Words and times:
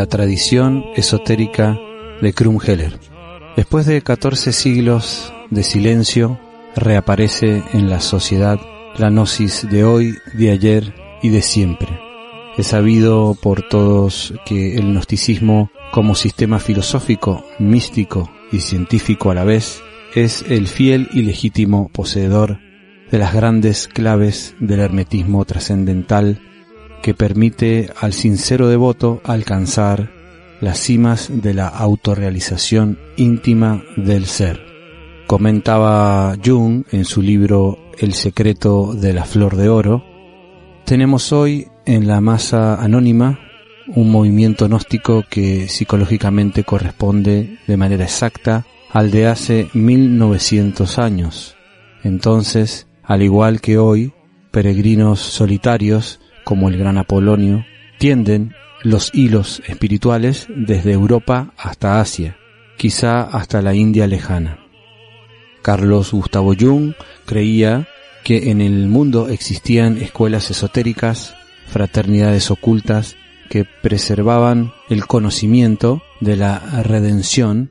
La 0.00 0.06
tradición 0.06 0.86
esotérica 0.96 1.78
de 2.22 2.32
Krumheller. 2.32 2.98
Después 3.54 3.84
de 3.84 4.00
14 4.00 4.54
siglos 4.54 5.30
de 5.50 5.62
silencio, 5.62 6.40
reaparece 6.74 7.62
en 7.74 7.90
la 7.90 8.00
sociedad 8.00 8.58
la 8.96 9.10
gnosis 9.10 9.68
de 9.68 9.84
hoy, 9.84 10.14
de 10.32 10.52
ayer 10.52 10.94
y 11.22 11.28
de 11.28 11.42
siempre. 11.42 12.00
Es 12.56 12.68
sabido 12.68 13.36
por 13.42 13.68
todos 13.68 14.32
que 14.46 14.78
el 14.78 14.94
gnosticismo 14.94 15.70
como 15.92 16.14
sistema 16.14 16.60
filosófico, 16.60 17.44
místico 17.58 18.30
y 18.50 18.60
científico 18.60 19.30
a 19.30 19.34
la 19.34 19.44
vez 19.44 19.82
es 20.14 20.46
el 20.48 20.66
fiel 20.66 21.10
y 21.12 21.24
legítimo 21.24 21.90
poseedor 21.92 22.58
de 23.10 23.18
las 23.18 23.34
grandes 23.34 23.86
claves 23.86 24.54
del 24.60 24.80
hermetismo 24.80 25.44
trascendental 25.44 26.40
que 27.02 27.14
permite 27.14 27.90
al 28.00 28.12
sincero 28.12 28.68
devoto 28.68 29.20
alcanzar 29.24 30.10
las 30.60 30.78
cimas 30.78 31.30
de 31.32 31.54
la 31.54 31.68
autorrealización 31.68 32.98
íntima 33.16 33.82
del 33.96 34.26
ser. 34.26 34.60
Comentaba 35.26 36.36
Jung 36.44 36.84
en 36.90 37.04
su 37.04 37.22
libro 37.22 37.78
El 37.98 38.14
secreto 38.14 38.94
de 38.94 39.12
la 39.12 39.24
flor 39.24 39.56
de 39.56 39.68
oro, 39.68 40.04
tenemos 40.84 41.32
hoy 41.32 41.68
en 41.86 42.08
la 42.08 42.20
masa 42.20 42.74
anónima 42.74 43.38
un 43.94 44.10
movimiento 44.10 44.66
gnóstico 44.66 45.24
que 45.28 45.68
psicológicamente 45.68 46.64
corresponde 46.64 47.58
de 47.66 47.76
manera 47.76 48.04
exacta 48.04 48.66
al 48.90 49.10
de 49.10 49.26
hace 49.26 49.68
1900 49.72 50.98
años. 50.98 51.56
Entonces, 52.02 52.88
al 53.02 53.22
igual 53.22 53.60
que 53.60 53.78
hoy, 53.78 54.12
peregrinos 54.50 55.20
solitarios 55.20 56.20
como 56.50 56.68
el 56.68 56.76
gran 56.76 56.98
Apolonio, 56.98 57.64
tienden 57.98 58.56
los 58.82 59.14
hilos 59.14 59.62
espirituales 59.68 60.48
desde 60.48 60.90
Europa 60.90 61.54
hasta 61.56 62.00
Asia, 62.00 62.38
quizá 62.76 63.22
hasta 63.22 63.62
la 63.62 63.72
India 63.76 64.08
lejana. 64.08 64.58
Carlos 65.62 66.10
Gustavo 66.10 66.54
Jung 66.58 66.94
creía 67.24 67.86
que 68.24 68.50
en 68.50 68.60
el 68.60 68.88
mundo 68.88 69.28
existían 69.28 69.98
escuelas 69.98 70.50
esotéricas, 70.50 71.36
fraternidades 71.68 72.50
ocultas 72.50 73.14
que 73.48 73.64
preservaban 73.64 74.72
el 74.88 75.06
conocimiento 75.06 76.02
de 76.18 76.34
la 76.34 76.58
redención, 76.82 77.70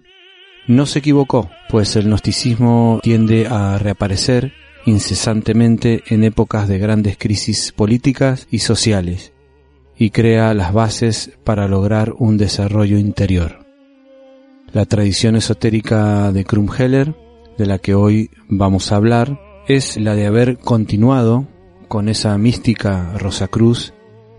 no 0.67 0.85
se 0.85 0.99
equivocó, 0.99 1.51
pues 1.67 1.97
el 1.97 2.05
gnosticismo 2.05 3.01
tiende 3.03 3.45
a 3.45 3.77
reaparecer 3.77 4.53
incesantemente 4.85 6.03
en 6.07 6.23
épocas 6.23 6.67
de 6.67 6.79
grandes 6.79 7.17
crisis 7.17 7.71
políticas 7.71 8.47
y 8.49 8.59
sociales 8.59 9.33
y 9.97 10.11
crea 10.11 10.53
las 10.53 10.73
bases 10.73 11.31
para 11.43 11.67
lograr 11.67 12.13
un 12.17 12.37
desarrollo 12.37 12.97
interior. 12.97 13.65
La 14.71 14.85
tradición 14.85 15.35
esotérica 15.35 16.31
de 16.31 16.45
Krumheller, 16.45 17.15
de 17.57 17.65
la 17.65 17.79
que 17.79 17.95
hoy 17.95 18.29
vamos 18.47 18.91
a 18.91 18.95
hablar, 18.95 19.39
es 19.67 19.97
la 19.97 20.15
de 20.15 20.25
haber 20.25 20.57
continuado 20.57 21.47
con 21.87 22.07
esa 22.07 22.37
mística 22.37 23.13
Rosacruz 23.17 23.93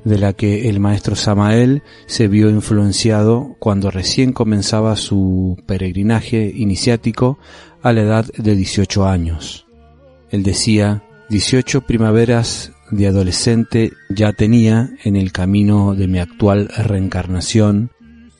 de 0.04 0.18
la 0.18 0.32
que 0.32 0.68
el 0.68 0.80
maestro 0.80 1.14
Samael 1.14 1.82
se 2.06 2.28
vio 2.28 2.48
influenciado 2.48 3.56
cuando 3.58 3.90
recién 3.90 4.32
comenzaba 4.32 4.96
su 4.96 5.58
peregrinaje 5.66 6.50
iniciático 6.54 7.38
a 7.82 7.92
la 7.92 8.02
edad 8.02 8.26
de 8.36 8.56
18 8.56 9.06
años. 9.06 9.69
Él 10.30 10.42
decía, 10.42 11.02
18 11.28 11.82
primaveras 11.82 12.72
de 12.90 13.06
adolescente 13.06 13.92
ya 14.08 14.32
tenía 14.32 14.90
en 15.04 15.16
el 15.16 15.32
camino 15.32 15.94
de 15.94 16.08
mi 16.08 16.18
actual 16.18 16.68
reencarnación, 16.76 17.90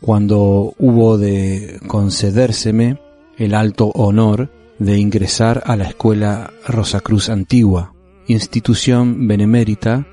cuando 0.01 0.75
hubo 0.79 1.19
de 1.19 1.79
concedérseme 1.87 2.99
el 3.37 3.55
alto 3.55 3.89
honor 3.95 4.51
de 4.79 4.99
ingresar 4.99 5.63
a 5.67 5.77
la 5.77 5.85
escuela 5.85 6.53
Rosacruz 6.67 7.29
Antigua, 7.29 7.93
institución 8.27 9.29
benemérita 9.29 10.07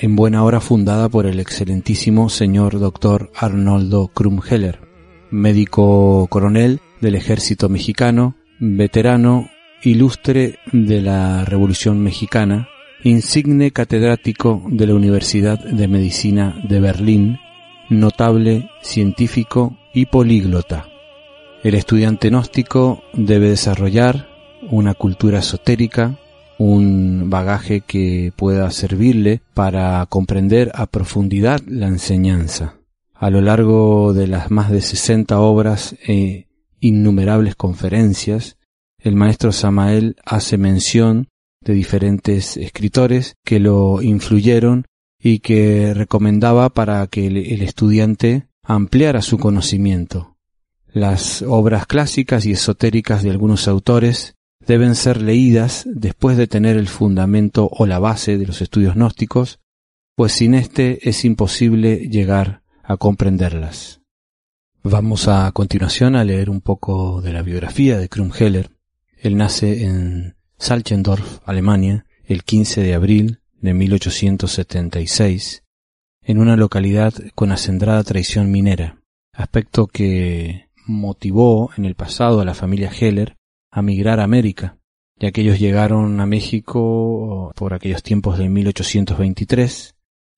en 0.00 0.16
buena 0.16 0.44
hora 0.44 0.60
fundada 0.60 1.08
por 1.08 1.26
el 1.26 1.40
excelentísimo 1.40 2.28
señor 2.28 2.78
doctor 2.78 3.30
Arnoldo 3.34 4.08
Krumheller, 4.08 4.80
médico 5.30 6.26
coronel 6.28 6.80
del 7.00 7.14
ejército 7.14 7.68
mexicano, 7.68 8.36
veterano 8.60 9.50
ilustre 9.82 10.58
de 10.72 11.00
la 11.00 11.44
Revolución 11.44 12.00
Mexicana, 12.00 12.68
insigne 13.04 13.72
catedrático 13.72 14.62
de 14.68 14.86
la 14.86 14.94
Universidad 14.94 15.58
de 15.58 15.88
Medicina 15.88 16.60
de 16.68 16.80
Berlín, 16.80 17.38
notable 17.90 18.70
científico 18.80 19.76
y 19.92 20.06
políglota. 20.06 20.86
El 21.62 21.74
estudiante 21.74 22.28
gnóstico 22.28 23.02
debe 23.12 23.50
desarrollar 23.50 24.28
una 24.70 24.94
cultura 24.94 25.40
esotérica, 25.40 26.18
un 26.58 27.28
bagaje 27.28 27.80
que 27.80 28.32
pueda 28.36 28.70
servirle 28.70 29.42
para 29.54 30.04
comprender 30.06 30.70
a 30.74 30.86
profundidad 30.86 31.60
la 31.66 31.88
enseñanza. 31.88 32.76
A 33.14 33.30
lo 33.30 33.40
largo 33.40 34.12
de 34.12 34.26
las 34.26 34.50
más 34.50 34.70
de 34.70 34.80
60 34.80 35.38
obras 35.40 35.96
e 36.06 36.46
innumerables 36.80 37.54
conferencias, 37.54 38.56
el 39.02 39.16
maestro 39.16 39.52
Samael 39.52 40.16
hace 40.24 40.58
mención 40.58 41.28
de 41.60 41.74
diferentes 41.74 42.56
escritores 42.56 43.34
que 43.44 43.58
lo 43.58 44.00
influyeron 44.00 44.86
y 45.20 45.40
que 45.40 45.92
recomendaba 45.94 46.70
para 46.70 47.06
que 47.08 47.26
el, 47.26 47.62
estudiante 47.62 48.48
ampliara 48.62 49.22
su 49.22 49.38
conocimiento. 49.38 50.36
Las 50.92 51.42
obras 51.42 51.86
clásicas 51.86 52.46
y 52.46 52.52
esotéricas 52.52 53.22
de 53.22 53.30
algunos 53.30 53.66
autores 53.66 54.34
deben 54.66 54.94
ser 54.94 55.20
leídas 55.20 55.84
después 55.86 56.36
de 56.36 56.46
tener 56.46 56.76
el 56.76 56.88
fundamento 56.88 57.68
o 57.72 57.86
la 57.86 57.98
base 57.98 58.38
de 58.38 58.46
los 58.46 58.60
estudios 58.62 58.94
gnósticos, 58.94 59.58
pues 60.16 60.32
sin 60.32 60.54
éste 60.54 61.08
es 61.08 61.24
imposible 61.24 62.08
llegar 62.08 62.62
a 62.84 62.96
comprenderlas. 62.96 64.00
Vamos 64.84 65.28
a 65.28 65.50
continuación 65.52 66.16
a 66.16 66.24
leer 66.24 66.50
un 66.50 66.60
poco 66.60 67.22
de 67.22 67.32
la 67.32 67.42
biografía 67.42 67.98
de 67.98 68.08
Krumheller, 68.08 68.71
él 69.22 69.36
nace 69.36 69.84
en 69.84 70.34
Salchendorf, 70.58 71.38
Alemania, 71.44 72.06
el 72.24 72.42
15 72.42 72.82
de 72.82 72.94
abril 72.94 73.38
de 73.60 73.72
1876, 73.72 75.62
en 76.22 76.38
una 76.38 76.56
localidad 76.56 77.14
con 77.36 77.52
acendrada 77.52 78.02
tradición 78.02 78.50
minera, 78.50 79.00
aspecto 79.32 79.86
que 79.86 80.68
motivó 80.86 81.70
en 81.76 81.84
el 81.84 81.94
pasado 81.94 82.40
a 82.40 82.44
la 82.44 82.54
familia 82.54 82.90
Heller 82.90 83.36
a 83.70 83.80
migrar 83.80 84.18
a 84.18 84.24
América, 84.24 84.78
ya 85.20 85.30
que 85.30 85.42
ellos 85.42 85.60
llegaron 85.60 86.18
a 86.20 86.26
México 86.26 87.52
por 87.54 87.74
aquellos 87.74 88.02
tiempos 88.02 88.38
de 88.38 88.48
1823, 88.48 89.94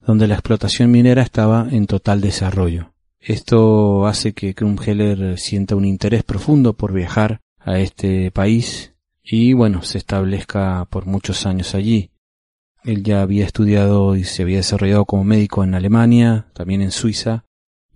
donde 0.07 0.29
la 0.29 0.35
explotación 0.35 0.91
minera 0.91 1.23
estaba 1.23 1.69
en 1.71 1.87
total 1.87 2.21
desarrollo. 2.21 2.93
Esto 3.19 4.07
hace 4.07 4.35
que 4.35 4.55
Heller 4.85 5.39
sienta 5.39 5.75
un 5.75 5.87
interés 5.87 6.23
profundo 6.23 6.75
por 6.75 6.93
viajar 6.93 7.41
a 7.65 7.79
este 7.79 8.31
país 8.31 8.95
y 9.23 9.55
bueno, 9.55 9.83
se 9.83 9.99
establezca 9.99 10.87
por 10.91 11.07
muchos 11.07 11.47
años 11.47 11.75
allí. 11.75 12.11
Él 12.85 13.03
ya 13.03 13.23
había 13.23 13.47
estudiado 13.47 14.15
y 14.15 14.25
se 14.25 14.43
había 14.43 14.59
desarrollado 14.59 15.07
como 15.07 15.25
médico 15.25 15.65
en 15.65 15.75
Alemania, 15.75 16.49
también 16.53 16.83
en 16.83 16.91
Suiza, 16.91 17.47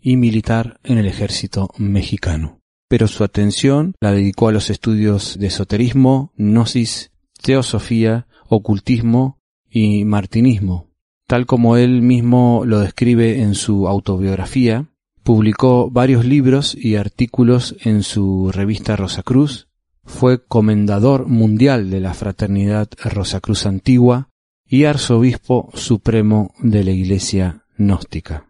y 0.00 0.16
militar 0.16 0.80
en 0.82 0.96
el 0.96 1.06
ejército 1.06 1.68
mexicano. 1.76 2.60
Pero 2.88 3.06
su 3.06 3.22
atención 3.22 3.94
la 4.00 4.12
dedicó 4.12 4.48
a 4.48 4.52
los 4.52 4.70
estudios 4.70 5.38
de 5.38 5.48
esoterismo, 5.48 6.32
gnosis, 6.36 7.10
teosofía, 7.42 8.26
ocultismo 8.48 9.38
y 9.68 10.06
martinismo. 10.06 10.88
Tal 11.26 11.44
como 11.44 11.76
él 11.76 12.00
mismo 12.00 12.62
lo 12.64 12.80
describe 12.80 13.42
en 13.42 13.54
su 13.54 13.86
autobiografía, 13.86 14.88
publicó 15.28 15.90
varios 15.90 16.24
libros 16.24 16.74
y 16.74 16.96
artículos 16.96 17.76
en 17.80 18.02
su 18.02 18.50
revista 18.50 18.96
Rosacruz, 18.96 19.68
fue 20.02 20.42
comendador 20.42 21.26
mundial 21.26 21.90
de 21.90 22.00
la 22.00 22.14
Fraternidad 22.14 22.88
Rosacruz 23.04 23.66
Antigua 23.66 24.30
y 24.66 24.84
arzobispo 24.84 25.68
supremo 25.74 26.54
de 26.60 26.82
la 26.82 26.92
Iglesia 26.92 27.66
Gnóstica. 27.76 28.46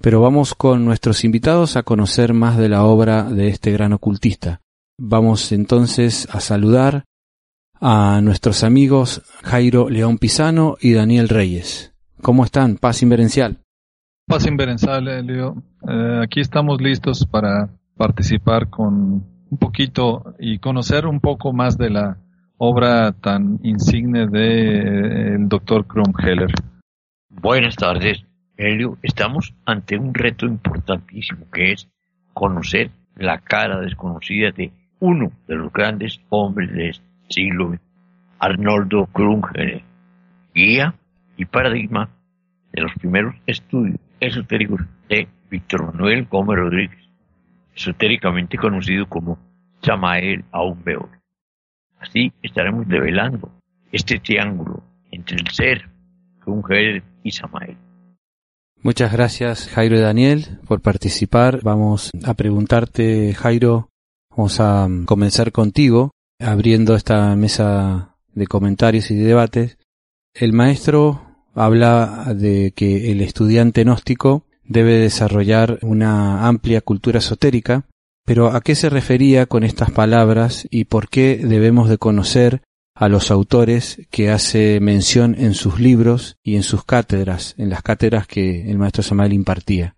Pero 0.00 0.20
vamos 0.20 0.54
con 0.54 0.84
nuestros 0.84 1.24
invitados 1.24 1.74
a 1.74 1.82
conocer 1.82 2.32
más 2.32 2.56
de 2.56 2.68
la 2.68 2.84
obra 2.84 3.24
de 3.24 3.48
este 3.48 3.72
gran 3.72 3.92
ocultista. 3.92 4.60
Vamos 4.98 5.50
entonces 5.50 6.28
a 6.30 6.38
saludar 6.38 7.06
a 7.80 8.20
nuestros 8.22 8.62
amigos 8.62 9.22
Jairo 9.42 9.90
León 9.90 10.18
Pisano 10.18 10.76
y 10.80 10.92
Daniel 10.92 11.28
Reyes. 11.28 11.92
¿Cómo 12.22 12.44
están? 12.44 12.76
Paz 12.76 13.02
inverencial. 13.02 13.64
Paz 14.30 14.46
inverencial, 14.46 15.08
Elio. 15.08 15.56
Eh, 15.88 16.20
aquí 16.22 16.38
estamos 16.38 16.80
listos 16.80 17.26
para 17.26 17.68
participar 17.96 18.70
con 18.70 19.24
un 19.50 19.58
poquito 19.58 20.36
y 20.38 20.60
conocer 20.60 21.04
un 21.04 21.18
poco 21.18 21.52
más 21.52 21.76
de 21.76 21.90
la 21.90 22.16
obra 22.56 23.10
tan 23.10 23.58
insigne 23.64 24.28
de, 24.28 25.34
eh, 25.34 25.36
doctor 25.40 25.84
Krumheller. 25.84 26.52
Buenas 27.28 27.74
tardes, 27.74 28.24
Elio. 28.56 28.98
Estamos 29.02 29.52
ante 29.66 29.98
un 29.98 30.14
reto 30.14 30.46
importantísimo 30.46 31.46
que 31.52 31.72
es 31.72 31.88
conocer 32.32 32.92
la 33.16 33.38
cara 33.38 33.80
desconocida 33.80 34.52
de 34.52 34.70
uno 35.00 35.32
de 35.48 35.56
los 35.56 35.72
grandes 35.72 36.20
hombres 36.28 36.72
del 36.72 36.94
siglo, 37.28 37.76
Arnoldo 38.38 39.06
Krumheller, 39.06 39.82
guía 40.54 40.94
y 41.36 41.46
paradigma 41.46 42.10
de 42.72 42.82
los 42.82 42.92
primeros 42.94 43.34
estudios 43.44 43.98
esotéricos 44.20 44.80
de 45.08 45.28
Víctor 45.50 45.92
Manuel 45.92 46.26
Gómez 46.26 46.58
Rodríguez, 46.58 47.08
esotéricamente 47.74 48.56
conocido 48.58 49.08
como 49.08 49.38
Samael 49.82 50.44
Aumbeor. 50.52 51.08
Así 51.98 52.32
estaremos 52.42 52.86
develando 52.86 53.50
este 53.92 54.18
triángulo 54.20 54.82
entre 55.10 55.36
el 55.36 55.48
ser, 55.48 55.90
mujer 56.50 57.02
y 57.22 57.30
Samael. 57.30 57.76
Muchas 58.82 59.12
gracias 59.12 59.68
Jairo 59.68 59.96
y 59.96 60.00
Daniel 60.00 60.58
por 60.66 60.80
participar. 60.80 61.60
Vamos 61.62 62.10
a 62.24 62.34
preguntarte, 62.34 63.34
Jairo, 63.34 63.90
vamos 64.30 64.58
a 64.60 64.88
comenzar 65.06 65.52
contigo, 65.52 66.12
abriendo 66.38 66.94
esta 66.94 67.34
mesa 67.36 68.16
de 68.32 68.46
comentarios 68.46 69.10
y 69.10 69.16
de 69.16 69.24
debates. 69.24 69.78
El 70.32 70.52
maestro 70.52 71.29
habla 71.64 72.32
de 72.34 72.72
que 72.74 73.12
el 73.12 73.20
estudiante 73.20 73.84
gnóstico 73.84 74.44
debe 74.64 74.94
desarrollar 74.94 75.78
una 75.82 76.46
amplia 76.46 76.80
cultura 76.80 77.18
esotérica, 77.18 77.84
pero 78.24 78.48
¿a 78.48 78.60
qué 78.60 78.74
se 78.74 78.88
refería 78.88 79.46
con 79.46 79.64
estas 79.64 79.90
palabras 79.90 80.66
y 80.70 80.84
por 80.84 81.08
qué 81.08 81.40
debemos 81.42 81.88
de 81.88 81.98
conocer 81.98 82.62
a 82.94 83.08
los 83.08 83.30
autores 83.30 84.06
que 84.10 84.30
hace 84.30 84.78
mención 84.80 85.34
en 85.38 85.54
sus 85.54 85.80
libros 85.80 86.36
y 86.42 86.56
en 86.56 86.62
sus 86.62 86.84
cátedras, 86.84 87.54
en 87.58 87.70
las 87.70 87.82
cátedras 87.82 88.26
que 88.26 88.70
el 88.70 88.78
maestro 88.78 89.02
Samael 89.02 89.32
impartía? 89.32 89.96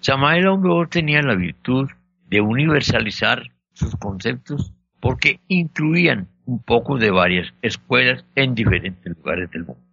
Samael 0.00 0.46
Aumbeor 0.46 0.88
tenía 0.88 1.20
la 1.22 1.34
virtud 1.34 1.88
de 2.28 2.40
universalizar 2.40 3.52
sus 3.72 3.94
conceptos 3.96 4.72
porque 5.00 5.40
incluían 5.48 6.28
un 6.46 6.62
poco 6.62 6.98
de 6.98 7.10
varias 7.10 7.52
escuelas 7.62 8.24
en 8.34 8.54
diferentes 8.54 9.16
lugares 9.16 9.50
del 9.50 9.66
mundo. 9.66 9.89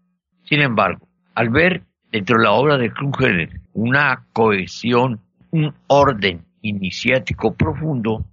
Sin 0.48 0.62
embargo, 0.62 1.08
al 1.36 1.50
ver 1.50 1.84
dentro 2.10 2.38
de 2.38 2.44
la 2.46 2.54
obra 2.54 2.78
de 2.78 2.90
Krumheller 2.92 3.60
una 3.74 4.26
cohesión, 4.32 5.20
un 5.52 5.74
orden 5.88 6.46
iniciático 6.62 7.54
profundo, 7.54 8.26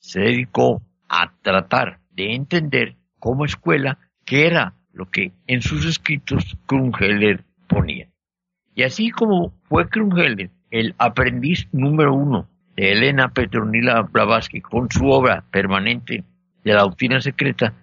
se 0.00 0.20
dedicó 0.20 0.82
a 1.08 1.32
tratar 1.42 2.00
de 2.10 2.34
entender 2.34 2.96
como 3.20 3.44
escuela 3.44 3.98
qué 4.24 4.48
era 4.48 4.74
lo 4.92 5.06
que 5.10 5.32
en 5.46 5.62
sus 5.62 5.86
escritos 5.86 6.56
Krumheller 6.66 7.44
ponía. 7.68 8.08
Y 8.74 8.82
así 8.82 9.10
como 9.10 9.52
fue 9.68 9.88
Krumheller 9.88 10.50
el 10.72 10.96
aprendiz 10.98 11.68
número 11.72 12.14
uno 12.14 12.48
de 12.74 12.92
Elena 12.92 13.28
Petronila 13.28 14.02
Blavatsky 14.02 14.60
con 14.60 14.90
su 14.90 15.06
obra 15.06 15.44
permanente 15.52 16.24
de 16.64 16.72
la 16.72 16.82
doctrina 16.82 17.20
secreta, 17.20 17.74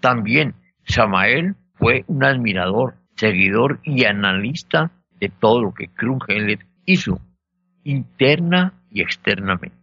también 0.00 0.54
Samael 0.84 1.54
fue 1.74 2.04
un 2.08 2.24
admirador 2.24 2.96
seguidor 3.16 3.80
y 3.82 4.04
analista 4.04 4.90
de 5.18 5.28
todo 5.28 5.62
lo 5.62 5.74
que 5.74 5.88
Krumheller 5.88 6.66
hizo, 6.84 7.20
interna 7.84 8.74
y 8.90 9.00
externamente. 9.02 9.76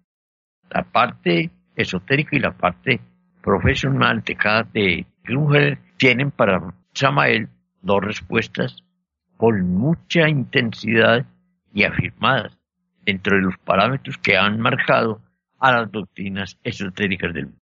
La 0.69 0.83
parte 0.83 1.49
esotérica 1.75 2.35
y 2.35 2.39
la 2.39 2.51
parte 2.51 2.99
profesional 3.41 4.23
de 4.23 4.35
cada 4.35 4.63
de 4.63 5.05
Krumheller 5.23 5.79
tienen 5.97 6.31
para 6.31 6.73
Samael 6.93 7.49
dos 7.81 8.01
respuestas 8.01 8.83
con 9.37 9.73
mucha 9.73 10.29
intensidad 10.29 11.25
y 11.73 11.83
afirmadas 11.83 12.57
dentro 13.05 13.35
de 13.35 13.43
los 13.43 13.57
parámetros 13.57 14.17
que 14.17 14.37
han 14.37 14.59
marcado 14.59 15.21
a 15.59 15.71
las 15.71 15.91
doctrinas 15.91 16.57
esotéricas 16.63 17.33
del 17.33 17.45
mundo. 17.45 17.59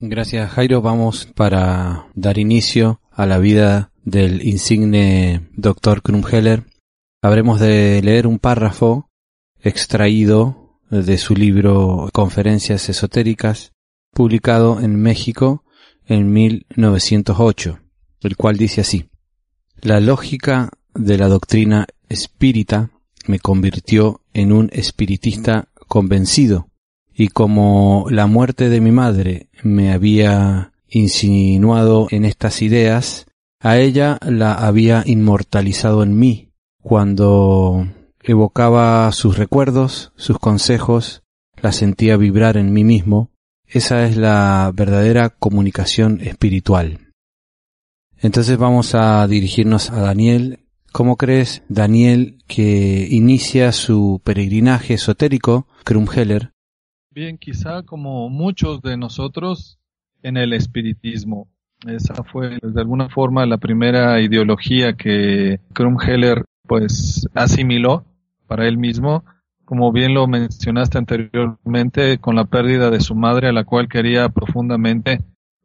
Gracias 0.00 0.50
Jairo. 0.50 0.82
Vamos 0.82 1.26
para 1.26 2.06
dar 2.14 2.38
inicio 2.38 3.00
a 3.10 3.26
la 3.26 3.38
vida 3.38 3.90
del 4.04 4.46
insigne 4.46 5.48
Dr. 5.56 6.02
Krumheller, 6.02 6.64
habremos 7.22 7.60
de 7.60 8.00
leer 8.02 8.26
un 8.26 8.38
párrafo 8.38 9.10
extraído 9.62 10.78
de 10.90 11.18
su 11.18 11.34
libro 11.34 12.10
Conferencias 12.12 12.88
Esotéricas, 12.88 13.72
publicado 14.12 14.80
en 14.80 14.96
México 14.96 15.64
en 16.06 16.32
1908, 16.32 17.80
el 18.20 18.36
cual 18.36 18.56
dice 18.56 18.82
así, 18.82 19.08
La 19.80 20.00
lógica 20.00 20.70
de 20.94 21.18
la 21.18 21.28
doctrina 21.28 21.86
espírita 22.08 22.90
me 23.26 23.38
convirtió 23.38 24.20
en 24.34 24.52
un 24.52 24.70
espiritista 24.72 25.68
convencido, 25.88 26.68
y 27.14 27.28
como 27.28 28.06
la 28.10 28.26
muerte 28.26 28.68
de 28.68 28.80
mi 28.80 28.92
madre 28.92 29.48
me 29.62 29.92
había 29.92 30.72
insinuado 30.88 32.06
en 32.10 32.24
estas 32.24 32.60
ideas, 32.60 33.26
a 33.64 33.78
ella 33.78 34.18
la 34.20 34.52
había 34.52 35.02
inmortalizado 35.06 36.02
en 36.02 36.18
mí 36.18 36.50
cuando 36.82 37.88
evocaba 38.22 39.10
sus 39.12 39.38
recuerdos, 39.38 40.12
sus 40.16 40.38
consejos, 40.38 41.22
la 41.62 41.72
sentía 41.72 42.18
vibrar 42.18 42.58
en 42.58 42.74
mí 42.74 42.84
mismo. 42.84 43.30
Esa 43.66 44.06
es 44.06 44.18
la 44.18 44.70
verdadera 44.74 45.30
comunicación 45.30 46.20
espiritual. 46.20 47.14
Entonces 48.18 48.58
vamos 48.58 48.94
a 48.94 49.26
dirigirnos 49.26 49.88
a 49.90 50.02
Daniel. 50.02 50.66
¿Cómo 50.92 51.16
crees, 51.16 51.62
Daniel, 51.70 52.44
que 52.46 53.08
inicia 53.10 53.72
su 53.72 54.20
peregrinaje 54.22 54.92
esotérico, 54.92 55.68
Krumheller? 55.84 56.52
Bien, 57.10 57.38
quizá 57.38 57.82
como 57.82 58.28
muchos 58.28 58.82
de 58.82 58.98
nosotros 58.98 59.78
en 60.22 60.36
el 60.36 60.52
espiritismo. 60.52 61.48
Esa 61.86 62.24
fue 62.24 62.58
de 62.62 62.80
alguna 62.80 63.08
forma 63.08 63.46
la 63.46 63.58
primera 63.58 64.20
ideología 64.20 64.94
que 64.94 65.60
Krumheller 65.72 66.44
pues 66.66 67.28
asimiló 67.34 68.04
para 68.46 68.66
él 68.66 68.78
mismo, 68.78 69.24
como 69.64 69.92
bien 69.92 70.14
lo 70.14 70.26
mencionaste 70.26 70.98
anteriormente, 70.98 72.18
con 72.18 72.36
la 72.36 72.44
pérdida 72.44 72.90
de 72.90 73.00
su 73.00 73.14
madre 73.14 73.48
a 73.48 73.52
la 73.52 73.64
cual 73.64 73.88
quería 73.88 74.28
profundamente, 74.28 75.20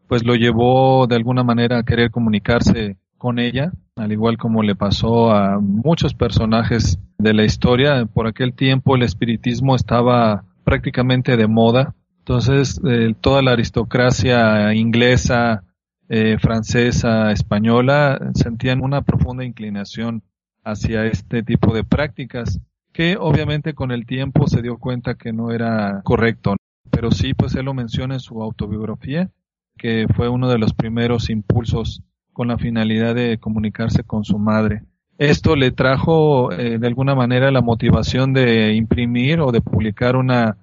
pues 0.07 0.25
lo 0.25 0.35
llevó 0.35 1.07
de 1.07 1.15
alguna 1.15 1.43
manera 1.43 1.79
a 1.79 1.83
querer 1.83 2.11
comunicarse 2.11 2.97
con 3.17 3.39
ella, 3.39 3.71
al 3.95 4.11
igual 4.11 4.38
como 4.38 4.63
le 4.63 4.75
pasó 4.75 5.31
a 5.31 5.59
muchos 5.59 6.13
personajes 6.13 6.99
de 7.17 7.33
la 7.33 7.43
historia. 7.43 8.05
Por 8.05 8.27
aquel 8.27 8.53
tiempo 8.53 8.95
el 8.95 9.03
espiritismo 9.03 9.75
estaba 9.75 10.43
prácticamente 10.63 11.38
de 11.38 11.47
moda, 11.47 11.95
entonces 12.19 12.79
eh, 12.85 13.13
toda 13.19 13.41
la 13.41 13.51
aristocracia 13.51 14.73
inglesa, 14.73 15.63
eh, 16.10 16.38
francesa, 16.39 17.32
española, 17.32 18.20
sentían 18.34 18.84
una 18.84 19.04
profunda 19.04 19.46
inclinación 19.46 20.24
hacia 20.63 21.06
este 21.06 21.44
tipo 21.44 21.74
de 21.74 21.84
prácticas, 21.84 22.60
que 22.92 23.16
obviamente 23.18 23.75
con 23.75 23.92
el 23.92 24.06
tiempo 24.06 24.48
se 24.48 24.62
dio 24.62 24.78
cuenta 24.78 25.16
que 25.16 25.32
no 25.32 25.51
era 25.51 26.01
correcto. 26.04 26.56
Pero 26.89 27.12
sí, 27.12 27.34
pues 27.34 27.54
él 27.56 27.66
lo 27.66 27.75
menciona 27.75 28.16
en 28.16 28.20
su 28.20 28.42
autobiografía, 28.42 29.30
que 29.78 30.08
fue 30.16 30.28
uno 30.30 30.50
de 30.50 30.58
los 30.58 30.74
primeros 30.74 31.30
impulsos 31.30 32.01
con 32.34 32.48
la 32.48 32.58
finalidad 32.58 33.13
de 33.16 33.38
comunicarse 33.38 34.04
con 34.04 34.24
su 34.24 34.39
madre. 34.39 34.82
Esto 35.20 35.56
le 35.56 35.72
trajo 35.72 36.51
eh, 36.51 36.80
de 36.80 36.88
alguna 36.88 37.13
manera 37.13 37.51
la 37.51 37.62
motivación 37.62 38.34
de 38.34 38.74
imprimir 38.74 39.42
o 39.42 39.51
de 39.51 39.62
publicar 39.62 40.16
una 40.16 40.58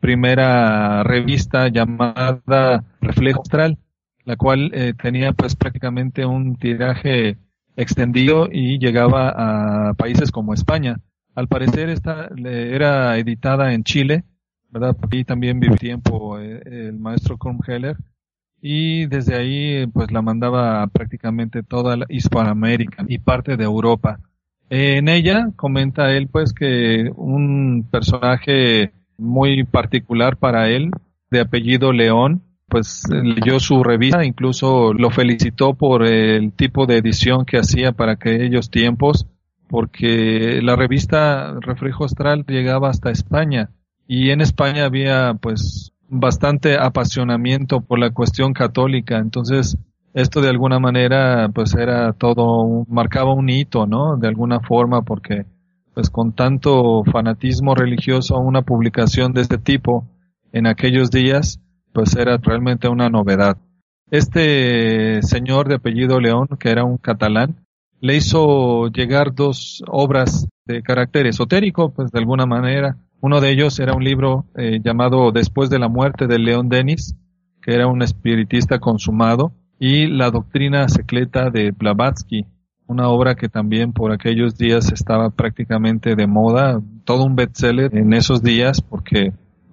primera 0.00 1.02
revista 1.02 1.68
llamada 1.68 2.84
Reflejo 3.00 3.42
la 4.24 4.36
cual 4.36 4.70
eh, 4.74 4.94
tenía 5.00 5.32
pues 5.32 5.56
prácticamente 5.56 6.24
un 6.24 6.56
tiraje 6.56 7.38
extendido 7.76 8.48
y 8.50 8.78
llegaba 8.78 9.88
a 9.88 9.94
países 9.94 10.30
como 10.30 10.54
España. 10.54 11.00
Al 11.34 11.48
parecer 11.48 11.88
esta 11.88 12.28
era 12.36 13.16
editada 13.18 13.72
en 13.72 13.84
Chile, 13.84 14.24
¿verdad? 14.70 14.96
Aquí 15.02 15.24
también 15.24 15.60
vivió 15.60 15.76
tiempo 15.76 16.38
eh, 16.38 16.62
el 16.64 16.98
maestro 16.98 17.38
Krumheller 17.38 17.96
y 18.60 19.06
desde 19.06 19.34
ahí 19.34 19.86
pues 19.88 20.12
la 20.12 20.22
mandaba 20.22 20.86
prácticamente 20.86 21.62
toda 21.62 21.96
la 21.96 22.06
Hispanoamérica 22.08 23.04
y 23.08 23.18
parte 23.18 23.56
de 23.56 23.64
Europa. 23.64 24.20
En 24.70 25.08
ella 25.08 25.50
comenta 25.56 26.12
él 26.12 26.28
pues 26.28 26.52
que 26.52 27.10
un 27.16 27.86
personaje 27.90 28.92
muy 29.18 29.64
particular 29.64 30.36
para 30.36 30.68
él, 30.68 30.90
de 31.30 31.40
apellido 31.40 31.92
León, 31.92 32.42
pues 32.72 33.02
leyó 33.10 33.60
su 33.60 33.84
revista, 33.84 34.24
incluso 34.24 34.94
lo 34.94 35.10
felicitó 35.10 35.74
por 35.74 36.06
el 36.06 36.54
tipo 36.54 36.86
de 36.86 36.96
edición 36.96 37.44
que 37.44 37.58
hacía 37.58 37.92
para 37.92 38.12
aquellos 38.12 38.70
tiempos, 38.70 39.26
porque 39.68 40.60
la 40.62 40.74
revista 40.74 41.54
Reflejo 41.60 42.06
Astral 42.06 42.46
llegaba 42.48 42.88
hasta 42.88 43.10
España 43.10 43.68
y 44.08 44.30
en 44.30 44.40
España 44.40 44.86
había 44.86 45.34
pues 45.34 45.92
bastante 46.08 46.78
apasionamiento 46.78 47.82
por 47.82 47.98
la 47.98 48.08
cuestión 48.08 48.54
católica, 48.54 49.18
entonces 49.18 49.76
esto 50.14 50.40
de 50.40 50.48
alguna 50.48 50.78
manera 50.78 51.50
pues 51.54 51.74
era 51.74 52.14
todo, 52.14 52.86
marcaba 52.88 53.34
un 53.34 53.50
hito, 53.50 53.86
¿no? 53.86 54.16
De 54.16 54.28
alguna 54.28 54.60
forma 54.60 55.02
porque 55.02 55.44
pues 55.92 56.08
con 56.08 56.32
tanto 56.32 57.04
fanatismo 57.04 57.74
religioso 57.74 58.38
una 58.38 58.62
publicación 58.62 59.34
de 59.34 59.42
este 59.42 59.58
tipo 59.58 60.06
en 60.52 60.66
aquellos 60.66 61.10
días 61.10 61.60
pues 61.92 62.16
era 62.16 62.36
realmente 62.38 62.88
una 62.88 63.08
novedad. 63.08 63.56
Este 64.10 65.22
señor 65.22 65.68
de 65.68 65.76
apellido 65.76 66.20
León, 66.20 66.48
que 66.58 66.70
era 66.70 66.84
un 66.84 66.98
catalán, 66.98 67.56
le 68.00 68.16
hizo 68.16 68.88
llegar 68.88 69.34
dos 69.34 69.82
obras 69.86 70.48
de 70.66 70.82
carácter 70.82 71.26
esotérico, 71.26 71.92
pues 71.92 72.10
de 72.10 72.18
alguna 72.18 72.46
manera, 72.46 72.96
uno 73.20 73.40
de 73.40 73.50
ellos 73.50 73.78
era 73.78 73.94
un 73.94 74.04
libro 74.04 74.44
eh, 74.56 74.80
llamado 74.82 75.30
Después 75.30 75.70
de 75.70 75.78
la 75.78 75.88
muerte 75.88 76.26
de 76.26 76.38
León 76.38 76.68
Denis, 76.68 77.14
que 77.62 77.74
era 77.74 77.86
un 77.86 78.02
espiritista 78.02 78.80
consumado, 78.80 79.52
y 79.78 80.06
La 80.06 80.30
doctrina 80.30 80.88
secreta 80.88 81.50
de 81.50 81.70
Blavatsky, 81.72 82.46
una 82.86 83.08
obra 83.08 83.34
que 83.34 83.48
también 83.48 83.92
por 83.92 84.12
aquellos 84.12 84.56
días 84.56 84.92
estaba 84.92 85.30
prácticamente 85.30 86.14
de 86.14 86.26
moda, 86.26 86.80
todo 87.04 87.24
un 87.24 87.36
bestseller 87.36 87.96
en 87.96 88.12
esos 88.12 88.42
días 88.42 88.80
porque 88.80 89.32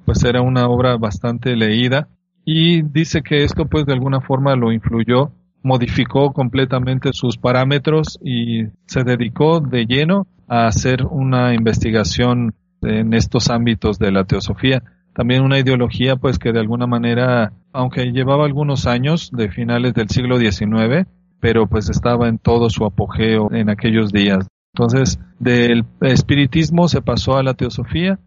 pues 0.09 0.23
era 0.23 0.41
una 0.41 0.67
obra 0.67 0.97
bastante 0.97 1.55
leída 1.55 2.07
y 2.43 2.81
dice 2.81 3.21
que 3.21 3.43
esto 3.43 3.67
pues 3.67 3.85
de 3.85 3.93
alguna 3.93 4.21
forma 4.21 4.55
lo 4.55 4.71
influyó, 4.71 5.33
modificó 5.61 6.33
completamente 6.33 7.13
sus 7.13 7.37
parámetros 7.37 8.17
y 8.23 8.63
se 8.87 9.03
dedicó 9.03 9.59
de 9.59 9.85
lleno 9.85 10.25
a 10.47 10.65
hacer 10.65 11.05
una 11.05 11.53
investigación 11.53 12.55
en 12.81 13.13
estos 13.13 13.51
ámbitos 13.51 13.99
de 13.99 14.11
la 14.11 14.23
teosofía. 14.23 14.81
También 15.13 15.43
una 15.43 15.59
ideología 15.59 16.15
pues 16.15 16.39
que 16.39 16.53
de 16.53 16.59
alguna 16.59 16.87
manera, 16.87 17.53
aunque 17.71 18.11
llevaba 18.11 18.45
algunos 18.45 18.87
años 18.87 19.29
de 19.31 19.51
finales 19.51 19.93
del 19.93 20.09
siglo 20.09 20.39
XIX, 20.39 21.05
pero 21.39 21.67
pues 21.67 21.87
estaba 21.87 22.27
en 22.29 22.39
todo 22.39 22.71
su 22.71 22.83
apogeo 22.83 23.53
en 23.53 23.69
aquellos 23.69 24.11
días. 24.11 24.47
Entonces, 24.73 25.19
del 25.37 25.85
espiritismo 26.01 26.87
se 26.87 27.03
pasó 27.03 27.37
a 27.37 27.43
la 27.43 27.53
teosofía 27.53 28.17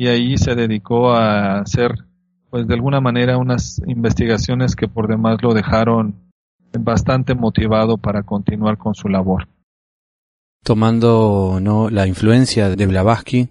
y 0.00 0.08
ahí 0.08 0.38
se 0.38 0.54
dedicó 0.54 1.12
a 1.12 1.58
hacer 1.58 1.92
pues 2.48 2.66
de 2.66 2.72
alguna 2.72 3.02
manera 3.02 3.36
unas 3.36 3.82
investigaciones 3.86 4.74
que 4.74 4.88
por 4.88 5.08
demás 5.08 5.42
lo 5.42 5.52
dejaron 5.52 6.14
bastante 6.72 7.34
motivado 7.34 7.98
para 7.98 8.22
continuar 8.22 8.78
con 8.78 8.94
su 8.94 9.10
labor. 9.10 9.46
Tomando 10.64 11.58
¿no? 11.60 11.90
la 11.90 12.06
influencia 12.06 12.70
de 12.70 12.86
Blavatsky, 12.86 13.50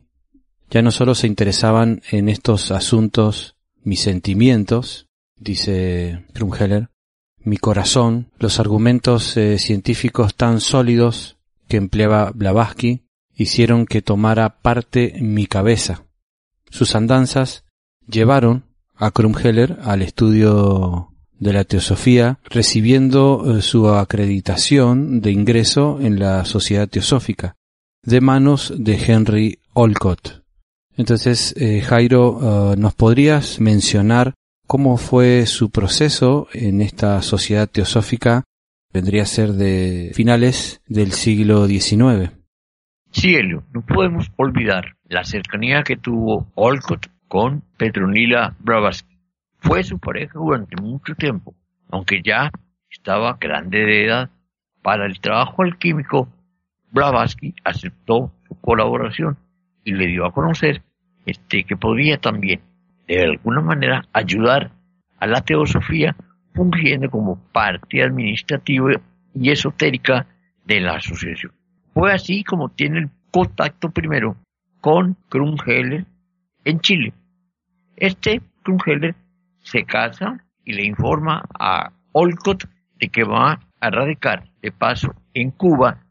ya 0.72 0.82
no 0.82 0.89
solo 0.89 1.13
se 1.13 1.27
interesaban 1.27 2.01
en 2.10 2.29
estos 2.29 2.72
asuntos 2.72 3.56
mis 3.84 4.01
sentimientos, 4.01 5.06
dice 5.36 6.25
Krumheller, 6.34 6.89
mi 7.44 7.58
corazón, 7.58 8.32
los 8.39 8.60
argumentos 8.60 9.38
eh, 9.38 9.60
científicos 9.60 10.34
tan 10.34 10.62
sólidos 10.62 11.38
que 11.68 11.77
empleaba 11.77 12.32
Blavatsky 12.34 13.03
hicieron 13.36 13.86
que 13.86 14.01
tomara 14.01 14.63
parte 14.63 15.13
mi 15.22 15.46
cabeza. 15.46 16.09
Sus 16.69 16.95
andanzas 16.95 17.65
llevaron 18.07 18.65
a 18.95 19.11
Krumheller 19.11 19.79
al 19.83 20.01
estudio 20.01 21.09
de 21.39 21.53
la 21.53 21.63
teosofía, 21.63 22.39
recibiendo 22.49 23.57
eh, 23.57 23.61
su 23.61 23.88
acreditación 23.89 25.21
de 25.21 25.31
ingreso 25.31 25.99
en 26.01 26.19
la 26.19 26.43
Sociedad 26.45 26.88
Teosófica, 26.88 27.55
de 28.03 28.21
manos 28.21 28.73
de 28.77 28.95
Henry 28.95 29.59
Olcott. 29.73 30.43
Entonces, 30.97 31.55
eh, 31.57 31.79
Jairo, 31.79 32.31
uh, 32.31 32.75
¿nos 32.75 32.93
podrías 32.93 33.61
mencionar 33.61 34.33
cómo 34.67 34.97
fue 34.97 35.45
su 35.45 35.69
proceso 35.69 36.49
en 36.53 36.81
esta 36.81 37.21
sociedad 37.21 37.69
teosófica? 37.69 38.43
Vendría 38.91 39.23
a 39.23 39.25
ser 39.25 39.53
de 39.53 40.11
finales 40.13 40.81
del 40.88 41.13
siglo 41.13 41.67
XIX. 41.67 42.31
Helio, 43.13 43.63
no 43.71 43.85
podemos 43.85 44.29
olvidar 44.35 44.97
la 45.10 45.24
cercanía 45.24 45.84
que 45.84 45.98
tuvo 45.98 46.48
Olcott 46.56 47.08
con 47.28 47.63
Petronila 47.78 48.56
Blavatsky. 48.60 49.18
Fue 49.58 49.84
su 49.84 50.00
pareja 50.00 50.39
durante 50.39 50.82
mucho 50.82 51.16
tiempo, 51.16 51.54
aunque 51.89 52.22
ya 52.24 52.51
estaba 52.89 53.38
grande 53.39 53.80
de 53.80 54.06
edad. 54.06 54.30
Para 54.82 55.06
el 55.06 55.20
trabajo 55.20 55.63
alquímico, 55.63 56.30
Blavatsky 56.92 57.54
aceptó 57.66 58.32
su 58.48 58.56
colaboración 58.62 59.38
y 59.84 59.94
le 59.94 60.08
dio 60.08 60.25
a 60.25 60.32
conocer 60.32 60.84
este, 61.25 61.63
que 61.63 61.75
podría 61.75 62.18
también, 62.18 62.62
de 63.08 63.24
alguna 63.24 63.62
manera, 63.62 64.06
ayudar 64.13 64.72
a 65.20 65.28
la 65.28 65.42
teosofía, 65.42 66.16
fungiendo 66.54 67.10
como 67.10 67.39
parte 67.51 68.04
administrativa 68.04 68.92
y 69.34 69.51
esotérica 69.51 70.28
de 70.66 70.80
la 70.80 70.96
asociación. 70.96 71.51
Fue 71.94 72.13
así 72.13 72.44
como 72.44 72.70
tiene 72.70 73.00
el 73.00 73.10
contacto 73.32 73.89
primero 73.89 74.38
con 74.81 75.15
Krumheller 75.29 76.05
en 76.63 76.79
Chile. 76.79 77.13
Este 77.95 78.41
Krumheller 78.63 79.15
se 79.59 79.83
casa 79.83 80.43
y 80.63 80.74
le 80.74 80.86
informa 80.86 81.43
a 81.59 81.91
Olcott 82.13 82.65
de 82.98 83.09
que 83.09 83.24
va 83.24 83.59
a 83.79 83.89
radicar 83.89 84.43
de 84.62 84.71
paso 84.71 85.13
en 85.33 85.51
Cuba 85.51 86.03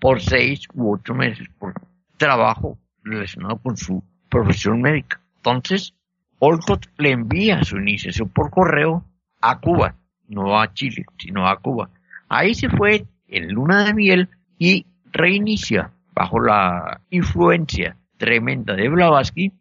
por 0.00 0.20
seis 0.20 0.66
u 0.74 0.94
ocho 0.94 1.14
meses 1.14 1.48
por 1.58 1.74
trabajo 2.16 2.78
relacionado 3.02 3.58
con 3.58 3.76
su 3.76 4.02
profesión 4.28 4.80
médica. 4.80 5.20
Entonces, 5.36 5.94
Olcott 6.38 6.86
le 6.98 7.12
envía 7.12 7.62
su 7.62 7.76
iniciación 7.76 8.28
por 8.28 8.50
correo 8.50 9.04
a 9.40 9.58
Cuba, 9.60 9.96
no 10.28 10.60
a 10.60 10.72
Chile, 10.72 11.04
sino 11.18 11.46
a 11.46 11.58
Cuba. 11.58 11.90
Ahí 12.28 12.54
se 12.54 12.68
fue 12.68 13.04
en 13.28 13.48
luna 13.52 13.84
de 13.84 13.94
miel 13.94 14.28
y 14.58 14.86
reinicia, 15.12 15.92
bajo 16.14 16.40
la 16.40 17.00
influencia 17.10 17.96
tremenda 18.22 18.76
de 18.76 18.88
Blavatsky, 18.88 19.52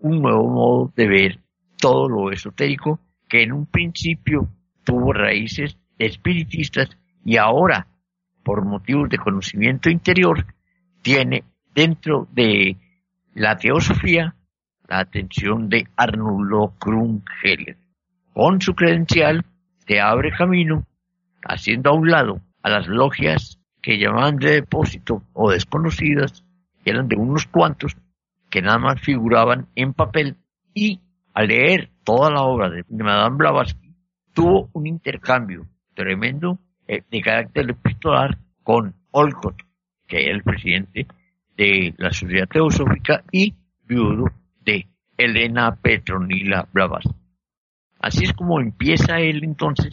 un 0.00 0.20
nuevo 0.20 0.46
modo 0.46 0.92
de 0.94 1.08
ver 1.08 1.40
todo 1.78 2.06
lo 2.06 2.30
esotérico 2.30 3.00
que 3.26 3.42
en 3.42 3.50
un 3.50 3.64
principio 3.64 4.46
tuvo 4.84 5.14
raíces 5.14 5.78
espiritistas 5.98 6.90
y 7.24 7.38
ahora, 7.38 7.86
por 8.44 8.62
motivos 8.62 9.08
de 9.08 9.16
conocimiento 9.16 9.88
interior, 9.88 10.44
tiene 11.00 11.44
dentro 11.74 12.28
de 12.30 12.76
la 13.32 13.56
teosofía, 13.56 14.34
la 14.86 14.98
atención 14.98 15.70
de 15.70 15.88
Arnulfo 15.96 16.74
Krumheller. 16.78 17.78
Con 18.34 18.60
su 18.60 18.74
credencial 18.74 19.46
se 19.86 19.98
abre 19.98 20.30
camino, 20.36 20.84
haciendo 21.42 21.88
a 21.88 21.94
un 21.94 22.10
lado 22.10 22.42
a 22.62 22.68
las 22.68 22.86
logias 22.86 23.58
que 23.80 23.96
llamaban 23.96 24.36
de 24.36 24.50
depósito 24.56 25.22
o 25.32 25.50
desconocidas, 25.50 26.44
eran 26.84 27.08
de 27.08 27.16
unos 27.16 27.46
cuantos, 27.46 27.96
que 28.50 28.62
nada 28.62 28.78
más 28.78 29.00
figuraban 29.00 29.68
en 29.74 29.94
papel, 29.94 30.36
y 30.74 31.00
al 31.34 31.48
leer 31.48 31.90
toda 32.04 32.30
la 32.30 32.42
obra 32.42 32.68
de 32.68 32.84
Madame 32.88 33.36
Blavatsky, 33.36 33.94
tuvo 34.34 34.68
un 34.72 34.86
intercambio 34.86 35.66
tremendo 35.94 36.58
eh, 36.86 37.02
de 37.10 37.20
carácter 37.20 37.70
epistolar 37.70 38.38
con 38.62 38.94
Olcott, 39.12 39.62
que 40.06 40.24
era 40.24 40.34
el 40.34 40.42
presidente 40.42 41.06
de 41.56 41.94
la 41.98 42.12
Sociedad 42.12 42.48
Teosófica 42.48 43.22
y 43.30 43.54
viudo 43.84 44.26
de 44.60 44.88
Elena 45.16 45.76
Petronila 45.76 46.68
Blavas. 46.72 47.04
Así 48.00 48.24
es 48.24 48.32
como 48.32 48.60
empieza 48.60 49.20
él 49.20 49.44
entonces 49.44 49.90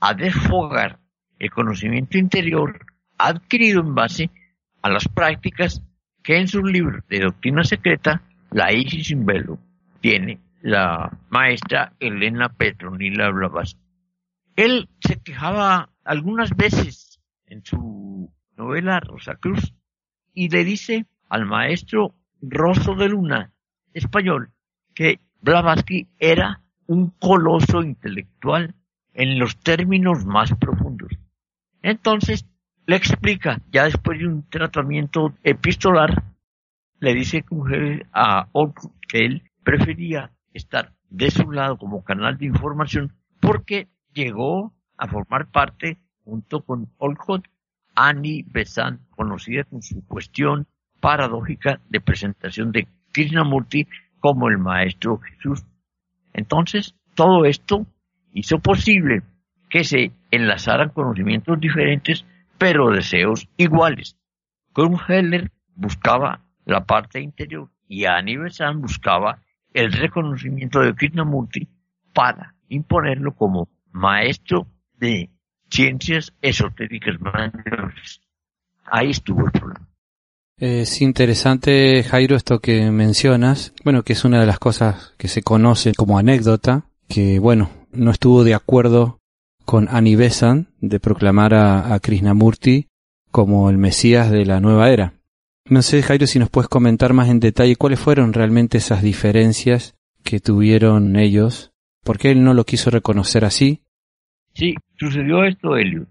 a 0.00 0.14
desfogar 0.14 0.98
el 1.38 1.50
conocimiento 1.50 2.18
interior 2.18 2.84
adquirido 3.16 3.80
en 3.80 3.94
base 3.94 4.30
a 4.82 4.90
las 4.90 5.08
prácticas 5.08 5.82
que 6.24 6.38
en 6.38 6.48
sus 6.48 6.64
libros 6.64 7.04
de 7.08 7.20
doctrina 7.20 7.62
secreta, 7.62 8.22
la 8.50 8.72
Isis 8.72 9.08
sin 9.08 9.24
velo, 9.26 9.58
tiene 10.00 10.40
la 10.62 11.16
maestra 11.28 11.92
Elena 12.00 12.48
Petronila 12.48 13.30
Blavatsky. 13.30 13.80
Él 14.56 14.88
se 15.00 15.20
quejaba 15.20 15.90
algunas 16.02 16.56
veces 16.56 17.20
en 17.46 17.62
su 17.64 18.32
novela 18.56 19.00
Rosa 19.00 19.36
Cruz 19.36 19.74
y 20.32 20.48
le 20.48 20.64
dice 20.64 21.06
al 21.28 21.44
maestro 21.44 22.14
Rosso 22.40 22.94
de 22.94 23.10
Luna, 23.10 23.52
español, 23.92 24.50
que 24.94 25.20
Blavatsky 25.42 26.08
era 26.18 26.62
un 26.86 27.10
coloso 27.10 27.82
intelectual 27.82 28.74
en 29.12 29.38
los 29.38 29.58
términos 29.58 30.24
más 30.24 30.54
profundos. 30.54 31.12
Entonces 31.82 32.46
le 32.86 32.96
explica, 32.96 33.60
ya 33.72 33.84
después 33.84 34.18
de 34.18 34.26
un 34.26 34.48
tratamiento 34.48 35.34
epistolar, 35.42 36.22
le 37.00 37.14
dice 37.14 37.44
a 38.12 38.48
Olcott 38.52 38.92
que 39.08 39.24
él 39.24 39.42
prefería 39.62 40.30
estar 40.52 40.92
de 41.10 41.30
su 41.30 41.50
lado 41.50 41.76
como 41.78 42.04
canal 42.04 42.38
de 42.38 42.46
información 42.46 43.12
porque 43.40 43.88
llegó 44.12 44.72
a 44.96 45.08
formar 45.08 45.50
parte, 45.50 45.98
junto 46.24 46.62
con 46.62 46.88
Olcott, 46.98 47.46
Annie 47.94 48.44
Besant, 48.46 49.00
conocida 49.10 49.64
con 49.64 49.82
su 49.82 50.04
cuestión 50.06 50.66
paradójica 51.00 51.80
de 51.88 52.00
presentación 52.00 52.72
de 52.72 52.88
Krishnamurti 53.12 53.86
como 54.20 54.48
el 54.48 54.58
Maestro 54.58 55.18
Jesús. 55.18 55.64
Entonces, 56.32 56.94
todo 57.14 57.44
esto 57.44 57.86
hizo 58.32 58.58
posible 58.58 59.22
que 59.68 59.84
se 59.84 60.12
enlazaran 60.30 60.90
conocimientos 60.90 61.60
diferentes, 61.60 62.24
pero 62.64 62.90
deseos 62.90 63.46
iguales. 63.58 64.16
Heller 65.06 65.52
buscaba 65.74 66.46
la 66.64 66.86
parte 66.86 67.20
interior 67.20 67.68
y 67.86 68.06
Annie 68.06 68.38
Besant 68.38 68.80
buscaba 68.80 69.42
el 69.74 69.92
reconocimiento 69.92 70.80
de 70.80 70.94
Krishnamurti 70.94 71.68
para 72.14 72.54
imponerlo 72.70 73.34
como 73.34 73.68
maestro 73.92 74.66
de 74.96 75.28
ciencias 75.68 76.32
esotéricas 76.40 77.20
mayores. 77.20 78.22
Ahí 78.86 79.10
estuvo 79.10 79.44
el 79.44 79.52
problema. 79.52 79.86
Es 80.56 81.02
interesante, 81.02 82.02
Jairo, 82.02 82.34
esto 82.34 82.60
que 82.60 82.90
mencionas. 82.90 83.74
Bueno, 83.84 84.04
que 84.04 84.14
es 84.14 84.24
una 84.24 84.40
de 84.40 84.46
las 84.46 84.58
cosas 84.58 85.12
que 85.18 85.28
se 85.28 85.42
conoce 85.42 85.92
como 85.94 86.16
anécdota, 86.16 86.86
que 87.10 87.38
bueno, 87.40 87.68
no 87.92 88.10
estuvo 88.10 88.42
de 88.42 88.54
acuerdo 88.54 89.20
con 89.64 89.88
Annie 89.90 90.16
Besant 90.16 90.68
de 90.80 91.00
proclamar 91.00 91.54
a, 91.54 91.98
Krishnamurti 92.00 92.88
como 93.30 93.70
el 93.70 93.78
Mesías 93.78 94.30
de 94.30 94.44
la 94.44 94.60
nueva 94.60 94.90
era. 94.90 95.14
No 95.66 95.82
sé, 95.82 96.02
Jairo, 96.02 96.26
si 96.26 96.38
nos 96.38 96.50
puedes 96.50 96.68
comentar 96.68 97.12
más 97.14 97.28
en 97.28 97.40
detalle 97.40 97.76
cuáles 97.76 98.00
fueron 98.00 98.32
realmente 98.32 98.78
esas 98.78 99.02
diferencias 99.02 99.94
que 100.22 100.40
tuvieron 100.40 101.16
ellos, 101.16 101.72
por 102.04 102.18
qué 102.18 102.30
él 102.30 102.44
no 102.44 102.54
lo 102.54 102.64
quiso 102.64 102.90
reconocer 102.90 103.44
así 103.44 103.80
Sí, 104.54 104.74
sucedió 104.96 105.42
esto, 105.44 105.76
Helio. 105.76 106.06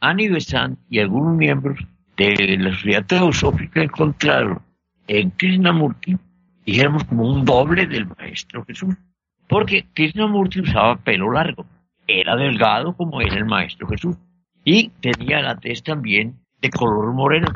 Annie 0.00 0.30
Besant 0.30 0.78
y 0.88 0.98
algunos 0.98 1.36
miembros 1.36 1.78
de 2.16 2.56
la 2.58 2.72
Sociedad 2.72 3.04
Teosófica 3.04 3.82
encontraron 3.82 4.62
en 5.06 5.30
Krishnamurti, 5.30 6.16
dijéramos 6.64 7.04
como 7.04 7.30
un 7.30 7.44
doble 7.44 7.86
del 7.86 8.06
Maestro 8.18 8.64
Jesús, 8.64 8.94
porque 9.46 9.84
Krishnamurti 9.92 10.60
usaba 10.60 10.96
pelo 10.96 11.30
largo, 11.30 11.66
era 12.20 12.36
delgado 12.36 12.96
como 12.96 13.20
era 13.20 13.36
el 13.36 13.44
Maestro 13.44 13.88
Jesús, 13.88 14.16
y 14.64 14.90
tenía 15.00 15.40
la 15.40 15.56
tez 15.56 15.82
también 15.82 16.36
de 16.60 16.70
color 16.70 17.12
moreno, 17.12 17.48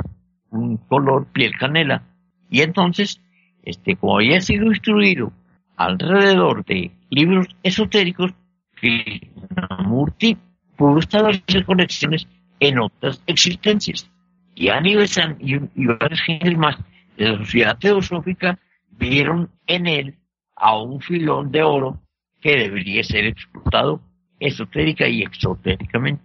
un 0.50 0.76
color 0.76 1.26
piel 1.32 1.52
canela, 1.58 2.02
y 2.50 2.62
entonces, 2.62 3.20
este, 3.62 3.96
como 3.96 4.16
había 4.16 4.40
sido 4.40 4.66
instruido 4.66 5.32
alrededor 5.76 6.64
de 6.64 6.90
libros 7.10 7.46
esotéricos, 7.62 8.32
Krishnamurti 8.74 10.36
pudo 10.76 10.98
establecer 10.98 11.64
conexiones 11.64 12.28
en 12.60 12.80
otras 12.80 13.22
existencias. 13.26 14.10
Y 14.54 14.68
Annie 14.68 14.96
Besant 14.96 15.40
y, 15.40 15.56
y 15.74 15.86
varias 15.86 16.20
gentes 16.22 16.56
más 16.56 16.76
de 17.16 17.30
la 17.30 17.38
sociedad 17.38 17.78
teosófica 17.78 18.58
vieron 18.90 19.50
en 19.66 19.86
él 19.86 20.14
a 20.54 20.78
un 20.78 21.00
filón 21.00 21.50
de 21.50 21.62
oro 21.62 22.00
que 22.40 22.56
debería 22.56 23.02
ser 23.02 23.26
explotado 23.26 24.00
esotérica 24.40 25.08
y 25.08 25.22
exotéricamente. 25.22 26.22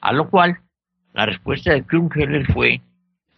A 0.00 0.12
lo 0.12 0.28
cual, 0.30 0.58
la 1.12 1.26
respuesta 1.26 1.72
de 1.72 1.84
Krumheller 1.84 2.46
fue 2.52 2.80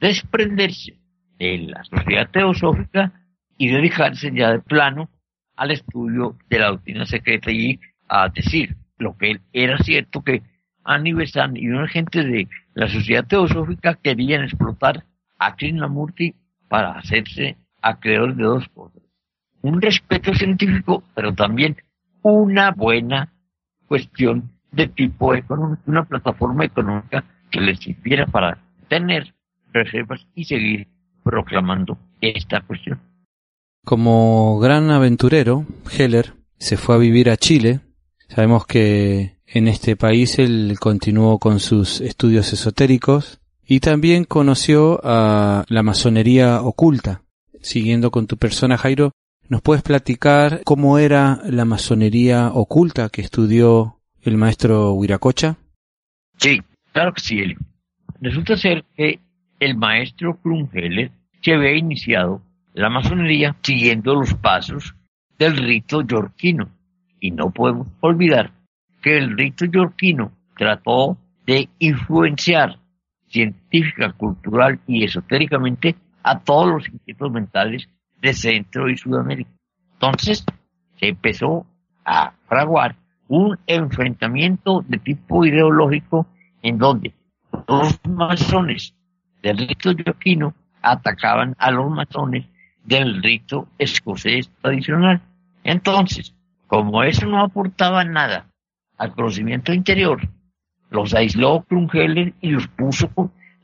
desprenderse 0.01 0.95
de 1.39 1.59
la 1.59 1.85
sociedad 1.85 2.31
teosófica 2.31 3.13
y 3.57 3.69
dedicarse 3.69 4.31
ya 4.35 4.53
de 4.53 4.61
plano 4.61 5.09
al 5.57 5.71
estudio 5.71 6.37
de 6.49 6.59
la 6.59 6.69
doctrina 6.69 7.07
secreta 7.07 7.51
y 7.51 7.79
a 8.09 8.29
decir 8.29 8.77
lo 8.99 9.17
que 9.17 9.41
era 9.53 9.79
cierto 9.79 10.23
que 10.23 10.43
Annie 10.85 11.15
Besant 11.15 11.57
y 11.57 11.69
una 11.69 11.89
gente 11.89 12.25
de 12.25 12.49
la 12.75 12.89
sociedad 12.89 13.27
teosófica 13.27 13.95
querían 13.95 14.45
explotar 14.45 15.05
a 15.39 15.55
Krishnamurti 15.57 16.35
para 16.69 16.99
hacerse 16.99 17.57
acreedor 17.81 18.35
de 18.37 18.45
dos 18.45 18.69
cosas. 18.69 19.03
Un 19.63 19.81
respeto 19.81 20.35
científico, 20.35 21.05
pero 21.15 21.35
también 21.35 21.77
una 22.23 22.71
buena 22.71 23.33
cuestión 23.93 24.51
de 24.71 24.89
tipo 24.89 25.35
económico, 25.35 25.83
una 25.87 26.05
plataforma 26.05 26.65
económica 26.65 27.25
que 27.51 27.61
les 27.61 27.79
sirviera 27.79 28.27
para 28.27 28.59
tener 28.89 29.35
reservas 29.73 30.27
y 30.35 30.45
seguir 30.45 30.89
proclamando 31.23 31.99
esta 32.21 32.63
cuestión. 32.63 32.99
Como 33.85 34.59
gran 34.61 34.91
aventurero, 34.91 35.67
Heller 35.99 36.35
se 36.59 36.77
fue 36.77 36.95
a 36.95 36.99
vivir 36.99 37.29
a 37.29 37.37
Chile 37.37 37.81
Sabemos 38.35 38.67
que 38.67 39.37
en 39.47 39.69
este 39.69 39.95
país 39.95 40.39
él 40.39 40.79
continuó 40.81 41.39
con 41.39 41.61
sus 41.61 42.01
estudios 42.01 42.51
esotéricos 42.55 43.41
y 43.67 43.81
también 43.81 44.25
conoció 44.25 45.01
a 45.05 45.67
la 45.69 45.83
masonería 45.83 46.63
oculta. 46.63 47.25
Siguiendo 47.61 48.11
con 48.11 48.27
tu 48.27 48.39
persona, 48.39 48.79
Jairo, 48.79 49.13
¿nos 49.49 49.63
puedes 49.63 49.83
platicar 49.83 50.63
cómo 50.65 50.99
era 50.99 51.41
la 51.45 51.65
masonería 51.65 52.49
oculta 52.49 53.09
que 53.09 53.23
estudió 53.23 54.01
el 54.23 54.37
maestro 54.37 54.93
Huiracocha? 54.93 55.57
Sí, 56.39 56.61
claro 56.93 57.13
que 57.13 57.21
sí, 57.21 57.39
Eli. 57.39 57.57
Resulta 58.21 58.57
ser 58.57 58.85
que 58.97 59.21
el 59.61 59.77
maestro 59.77 60.39
Krumheller 60.41 61.11
se 61.41 61.55
había 61.55 61.77
iniciado 61.77 62.43
la 62.75 62.89
masonería 62.89 63.57
siguiendo 63.63 64.15
los 64.15 64.35
pasos 64.35 64.95
del 65.39 65.57
rito 65.57 66.03
yorquino 66.03 66.71
y 67.21 67.31
no 67.31 67.51
podemos 67.51 67.89
olvidar 68.01 68.53
que 69.03 69.19
el 69.19 69.37
rito 69.37 69.65
yorquino 69.67 70.33
trató 70.57 71.19
de 71.47 71.69
influenciar 71.79 72.79
científica, 73.29 74.13
cultural 74.13 74.79
y 74.87 75.05
esotéricamente 75.05 75.97
a 76.23 76.39
todos 76.39 76.69
los 76.69 76.89
inquietos 76.89 77.31
mentales 77.33 77.89
de 78.23 78.33
Centro 78.33 78.89
y 78.89 78.97
Sudamérica. 78.97 79.51
Entonces 79.95 80.45
se 80.99 81.09
empezó 81.09 81.67
a 82.05 82.33
fraguar 82.49 82.97
un 83.29 83.59
enfrentamiento 83.67 84.85
de 84.89 84.99
tipo 84.99 85.45
ideológico 85.45 86.27
en 86.63 86.79
donde 86.79 87.13
los 87.69 88.01
masones 88.09 88.95
del 89.43 89.59
rito 89.59 89.93
yorquino 89.93 90.55
atacaban 90.81 91.55
a 91.59 91.71
los 91.71 91.91
masones 91.91 92.47
del 92.85 93.23
rito 93.23 93.69
escocés 93.79 94.51
tradicional. 94.61 95.21
Entonces, 95.65 96.35
como 96.67 97.03
eso 97.03 97.27
no 97.27 97.43
aportaba 97.43 98.05
nada 98.05 98.47
al 98.99 99.15
conocimiento 99.15 99.73
interior, 99.73 100.21
los 100.91 101.15
aisló 101.15 101.63
Krumheller 101.63 102.35
y 102.41 102.51
los 102.51 102.69
puso 102.69 103.09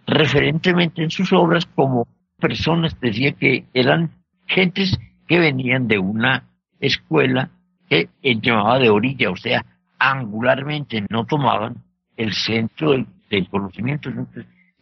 referentemente 0.06 1.02
en 1.02 1.10
sus 1.10 1.32
obras 1.32 1.66
como 1.66 2.08
personas, 2.38 2.98
decía 3.00 3.32
que 3.32 3.64
eran 3.74 4.10
gentes 4.48 4.98
que 5.26 5.38
venían 5.38 5.86
de 5.86 5.98
una 5.98 6.48
escuela 6.80 7.50
que 7.88 8.08
llamaba 8.22 8.78
de 8.78 8.90
orilla, 8.90 9.30
o 9.30 9.36
sea, 9.36 9.64
angularmente 9.98 11.04
no 11.10 11.24
tomaban 11.24 11.76
el 12.16 12.32
centro 12.32 12.92
del, 13.30 13.48
conocimiento, 13.48 14.10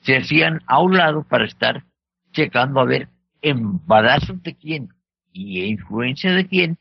se 0.01 0.17
hacían 0.17 0.61
a 0.67 0.81
un 0.81 0.97
lado 0.97 1.25
para 1.25 1.45
estar 1.45 1.85
checando 2.33 2.81
a 2.81 2.85
ver 2.85 3.09
embarazos 3.43 4.43
de 4.43 4.55
quién 4.55 4.89
y 5.33 5.63
influencia 5.65 6.33
de 6.33 6.47
quién 6.47 6.79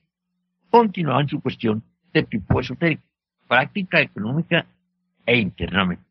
continuaban 0.69 1.27
su 1.27 1.41
cuestión 1.41 1.83
de 2.13 2.23
tipo 2.23 2.59
esotérico, 2.59 3.03
práctica 3.47 4.01
económica 4.01 4.65
e 5.25 5.37
internamente. 5.37 6.03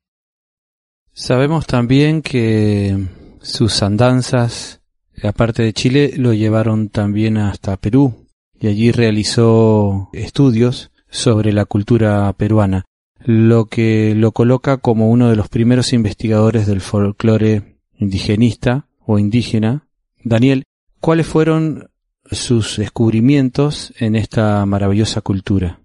Sabemos 1.13 1.67
también 1.67 2.23
que 2.23 3.07
sus 3.41 3.83
andanzas, 3.83 4.83
aparte 5.23 5.63
de 5.63 5.73
Chile, 5.73 6.13
lo 6.17 6.33
llevaron 6.33 6.89
también 6.89 7.39
hasta 7.39 7.77
Perú 7.77 8.27
y 8.59 8.69
allí 8.69 8.93
realizó 8.93 10.09
estudios 10.13 10.91
sobre 11.09 11.53
la 11.53 11.65
cultura 11.65 12.33
peruana. 12.33 12.85
lo 13.27 13.67
que 13.67 14.15
lo 14.15 14.33
coloca 14.33 14.77
como 14.77 15.09
uno 15.11 15.31
de 15.31 15.37
los 15.37 15.49
primeros 15.49 15.95
investigadores 15.95 16.67
del 16.67 16.83
folclore 16.83 17.79
indigenista 17.97 18.87
o 19.07 19.19
indígena. 19.19 19.87
Daniel, 20.23 20.65
¿cuáles 21.01 21.27
fueron 21.27 21.89
sus 22.31 22.77
descubrimientos 22.77 23.95
en 23.99 24.15
esta 24.15 24.65
maravillosa 24.67 25.23
cultura? 25.23 25.81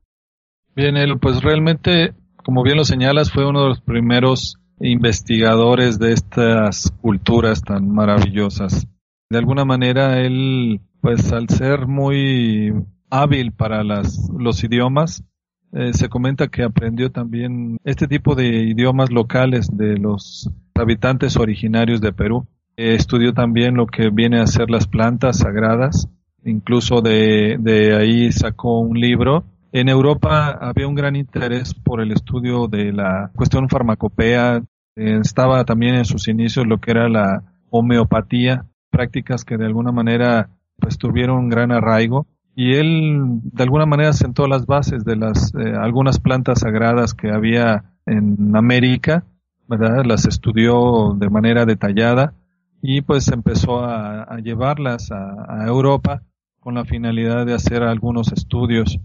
Bien, 0.76 0.96
pues 1.20 1.42
realmente, 1.42 2.14
como 2.44 2.64
bien 2.64 2.78
lo 2.78 2.84
señalas, 2.84 3.32
fue 3.32 3.48
uno 3.48 3.64
de 3.64 3.70
los 3.70 3.82
primeros 3.82 4.58
investigadores 4.80 6.00
de 6.00 6.14
estas 6.14 6.92
culturas 7.02 7.62
tan 7.62 7.90
maravillosas. 7.90 8.88
De 9.32 9.38
alguna 9.38 9.64
manera, 9.64 10.20
él, 10.22 10.82
pues 11.02 11.32
al 11.32 11.50
ser 11.50 11.86
muy 11.86 12.74
hábil 13.12 13.52
para 13.52 13.84
las, 13.84 14.28
los 14.36 14.64
idiomas, 14.64 15.24
eh, 15.72 15.94
se 15.94 16.10
comenta 16.10 16.48
que 16.48 16.64
aprendió 16.64 17.12
también 17.12 17.78
este 17.84 18.08
tipo 18.08 18.34
de 18.34 18.48
idiomas 18.64 19.12
locales 19.12 19.70
de 19.72 19.98
los 19.98 20.50
habitantes 20.74 21.38
originarios 21.38 22.02
de 22.02 22.12
Perú. 22.12 22.48
Eh, 22.76 22.96
estudió 22.96 23.32
también 23.36 23.76
lo 23.76 23.86
que 23.86 24.10
viene 24.10 24.40
a 24.40 24.48
ser 24.48 24.72
las 24.72 24.88
plantas 24.88 25.38
sagradas, 25.38 26.10
incluso 26.44 27.02
de, 27.02 27.58
de 27.60 27.96
ahí 27.96 28.32
sacó 28.32 28.80
un 28.80 29.00
libro. 29.00 29.44
En 29.72 29.90
Europa 29.90 30.58
había 30.60 30.88
un 30.88 30.96
gran 30.96 31.16
interés 31.16 31.76
por 31.76 32.02
el 32.02 32.14
estudio 32.14 32.68
de 32.68 32.92
la 32.94 33.30
cuestión 33.36 33.70
farmacopea, 33.70 34.64
eh, 34.96 35.20
estaba 35.22 35.66
también 35.66 35.94
en 35.94 36.06
sus 36.06 36.28
inicios 36.28 36.66
lo 36.66 36.80
que 36.80 36.90
era 36.90 37.08
la 37.08 37.44
homeopatía, 37.70 38.66
prácticas 38.90 39.46
que 39.46 39.58
de 39.58 39.66
alguna 39.66 39.92
manera 39.92 40.50
pues 40.78 40.98
tuvieron 40.98 41.38
un 41.38 41.50
gran 41.50 41.72
arraigo 41.72 42.28
y 42.56 42.76
él 42.76 43.40
de 43.44 43.64
alguna 43.64 43.86
manera 43.86 44.14
sentó 44.14 44.48
las 44.48 44.66
bases 44.66 45.06
de 45.06 45.16
las 45.16 45.54
eh, 45.56 45.74
algunas 45.80 46.20
plantas 46.20 46.60
sagradas 46.60 47.14
que 47.14 47.32
había 47.32 47.94
en 48.06 48.56
América, 48.56 49.24
¿verdad? 49.68 50.04
Las 50.06 50.26
estudió 50.26 51.14
de 51.18 51.30
manera 51.30 51.66
detallada 51.66 52.34
y 52.82 53.02
pues 53.02 53.28
empezó 53.30 53.84
a, 53.84 54.38
llevarlas 54.44 55.12
a, 55.12 55.66
Europa 55.68 56.24
con 56.60 56.76
la 56.76 56.86
finalidad 56.86 57.46
de 57.46 57.54
hacer 57.54 57.84
algunos 57.84 58.32
estudios. 58.32 59.00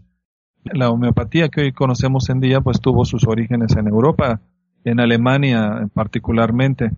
La 0.64 0.90
homeopatía 0.90 1.48
que 1.48 1.62
hoy 1.62 1.72
conocemos 1.72 2.30
en 2.30 2.40
día 2.40 2.60
pues 2.60 2.80
tuvo 2.80 3.04
sus 3.04 3.26
orígenes 3.26 3.76
en 3.76 3.88
Europa, 3.88 4.40
en 4.84 5.00
Alemania 5.00 5.88
particularmente. 5.92 6.90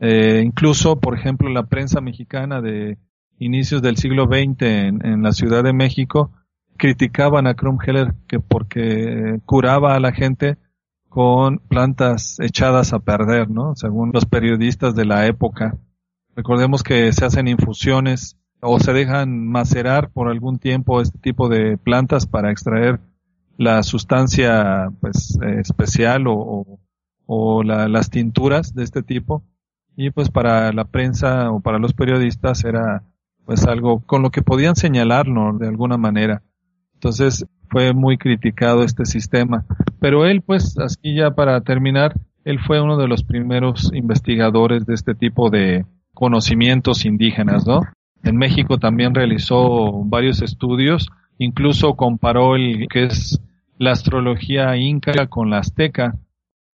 Eh, 0.00 0.42
incluso, 0.44 1.00
por 1.00 1.16
ejemplo, 1.16 1.48
la 1.48 1.66
prensa 1.66 2.00
mexicana 2.00 2.60
de 2.60 2.98
inicios 3.38 3.82
del 3.82 3.96
siglo 3.96 4.26
XX 4.26 4.62
en, 4.62 5.22
la 5.22 5.32
Ciudad 5.32 5.64
de 5.64 5.72
México, 5.72 6.32
criticaban 6.76 7.46
a 7.46 7.54
Krumheller 7.54 8.14
que 8.28 8.40
porque 8.40 9.40
curaba 9.44 9.94
a 9.94 10.00
la 10.00 10.12
gente 10.12 10.56
con 11.08 11.58
plantas 11.58 12.38
echadas 12.40 12.92
a 12.92 13.00
perder, 13.00 13.50
¿no? 13.50 13.74
Según 13.74 14.10
los 14.12 14.26
periodistas 14.26 14.94
de 14.94 15.04
la 15.04 15.26
época. 15.26 15.76
Recordemos 16.36 16.82
que 16.82 17.12
se 17.12 17.24
hacen 17.24 17.48
infusiones 17.48 18.36
o 18.60 18.78
se 18.78 18.92
dejan 18.92 19.46
macerar 19.48 20.10
por 20.10 20.28
algún 20.28 20.58
tiempo 20.58 21.00
este 21.00 21.18
tipo 21.18 21.48
de 21.48 21.78
plantas 21.78 22.26
para 22.26 22.50
extraer 22.50 23.00
la 23.56 23.82
sustancia 23.82 24.90
pues 25.00 25.38
eh, 25.42 25.60
especial 25.60 26.26
o, 26.28 26.78
o, 27.26 27.62
las 27.62 28.10
tinturas 28.10 28.74
de 28.74 28.84
este 28.84 29.02
tipo 29.02 29.42
y 30.00 30.10
pues 30.10 30.30
para 30.30 30.72
la 30.72 30.84
prensa 30.84 31.50
o 31.50 31.58
para 31.58 31.80
los 31.80 31.92
periodistas 31.92 32.64
era 32.64 33.02
pues 33.44 33.64
algo 33.66 33.98
con 34.06 34.22
lo 34.22 34.30
que 34.30 34.42
podían 34.42 34.76
señalarlo 34.76 35.58
de 35.58 35.66
alguna 35.66 35.96
manera. 35.96 36.40
Entonces 36.94 37.44
fue 37.68 37.92
muy 37.94 38.16
criticado 38.16 38.84
este 38.84 39.04
sistema. 39.06 39.64
Pero 39.98 40.24
él, 40.24 40.42
pues, 40.42 40.78
así 40.78 41.16
ya 41.16 41.32
para 41.32 41.60
terminar, 41.62 42.14
él 42.44 42.60
fue 42.60 42.80
uno 42.80 42.96
de 42.96 43.08
los 43.08 43.24
primeros 43.24 43.90
investigadores 43.92 44.86
de 44.86 44.94
este 44.94 45.16
tipo 45.16 45.50
de 45.50 45.84
conocimientos 46.14 47.04
indígenas, 47.04 47.66
¿no? 47.66 47.80
En 48.22 48.36
México 48.36 48.78
también 48.78 49.16
realizó 49.16 50.04
varios 50.04 50.42
estudios, 50.42 51.08
incluso 51.38 51.96
comparó 51.96 52.54
el 52.54 52.86
que 52.88 53.06
es 53.06 53.40
la 53.78 53.90
astrología 53.90 54.76
inca 54.76 55.26
con 55.26 55.50
la 55.50 55.58
azteca. 55.58 56.14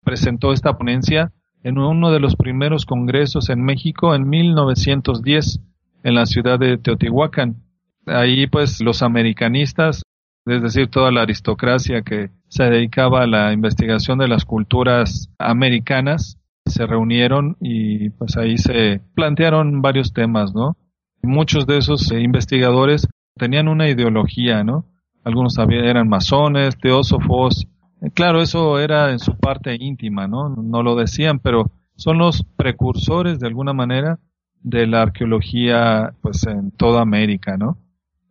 Presentó 0.03 0.53
esta 0.53 0.75
ponencia 0.75 1.31
en 1.63 1.77
uno 1.77 2.11
de 2.11 2.19
los 2.19 2.35
primeros 2.35 2.85
congresos 2.85 3.49
en 3.49 3.63
México 3.63 4.15
en 4.15 4.27
1910 4.27 5.61
en 6.03 6.15
la 6.15 6.25
ciudad 6.25 6.59
de 6.59 6.77
Teotihuacán. 6.77 7.57
Ahí 8.05 8.47
pues 8.47 8.81
los 8.81 9.03
americanistas, 9.03 10.01
es 10.45 10.61
decir, 10.61 10.87
toda 10.87 11.11
la 11.11 11.21
aristocracia 11.21 12.01
que 12.01 12.31
se 12.47 12.63
dedicaba 12.63 13.23
a 13.23 13.27
la 13.27 13.53
investigación 13.53 14.17
de 14.17 14.27
las 14.27 14.45
culturas 14.45 15.29
americanas, 15.37 16.37
se 16.65 16.85
reunieron 16.85 17.57
y 17.59 18.09
pues 18.11 18.37
ahí 18.37 18.57
se 18.57 19.01
plantearon 19.15 19.81
varios 19.81 20.13
temas, 20.13 20.53
¿no? 20.53 20.77
Muchos 21.21 21.67
de 21.67 21.77
esos 21.77 22.11
investigadores 22.11 23.07
tenían 23.35 23.67
una 23.67 23.89
ideología, 23.89 24.63
¿no? 24.63 24.85
Algunos 25.23 25.55
eran 25.57 26.09
masones, 26.09 26.77
teósofos. 26.77 27.67
Claro, 28.13 28.41
eso 28.41 28.79
era 28.79 29.11
en 29.11 29.19
su 29.19 29.37
parte 29.37 29.75
íntima, 29.79 30.27
¿no? 30.27 30.49
No 30.49 30.81
lo 30.81 30.95
decían, 30.95 31.39
pero 31.39 31.71
son 31.95 32.17
los 32.17 32.43
precursores 32.55 33.39
de 33.39 33.47
alguna 33.47 33.73
manera 33.73 34.19
de 34.63 34.87
la 34.87 35.03
arqueología 35.03 36.13
pues 36.21 36.45
en 36.47 36.71
toda 36.71 37.01
América, 37.01 37.57
¿no? 37.57 37.77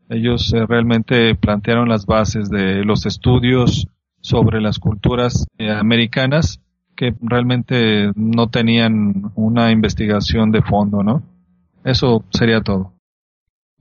Ellos 0.09 0.52
eh, 0.52 0.66
realmente 0.66 1.37
plantearon 1.37 1.88
las 1.88 2.04
bases 2.04 2.50
de 2.50 2.85
los 2.85 3.06
estudios 3.06 3.87
sobre 4.20 4.61
las 4.61 4.80
culturas 4.80 5.46
eh, 5.56 5.70
americanas 5.70 6.61
que 6.96 7.14
realmente 7.22 8.11
no 8.16 8.48
tenían 8.48 9.30
una 9.37 9.70
investigación 9.70 10.50
de 10.50 10.62
fondo, 10.62 11.04
¿no? 11.04 11.22
Eso 11.85 12.24
sería 12.30 12.61
todo. 12.61 12.92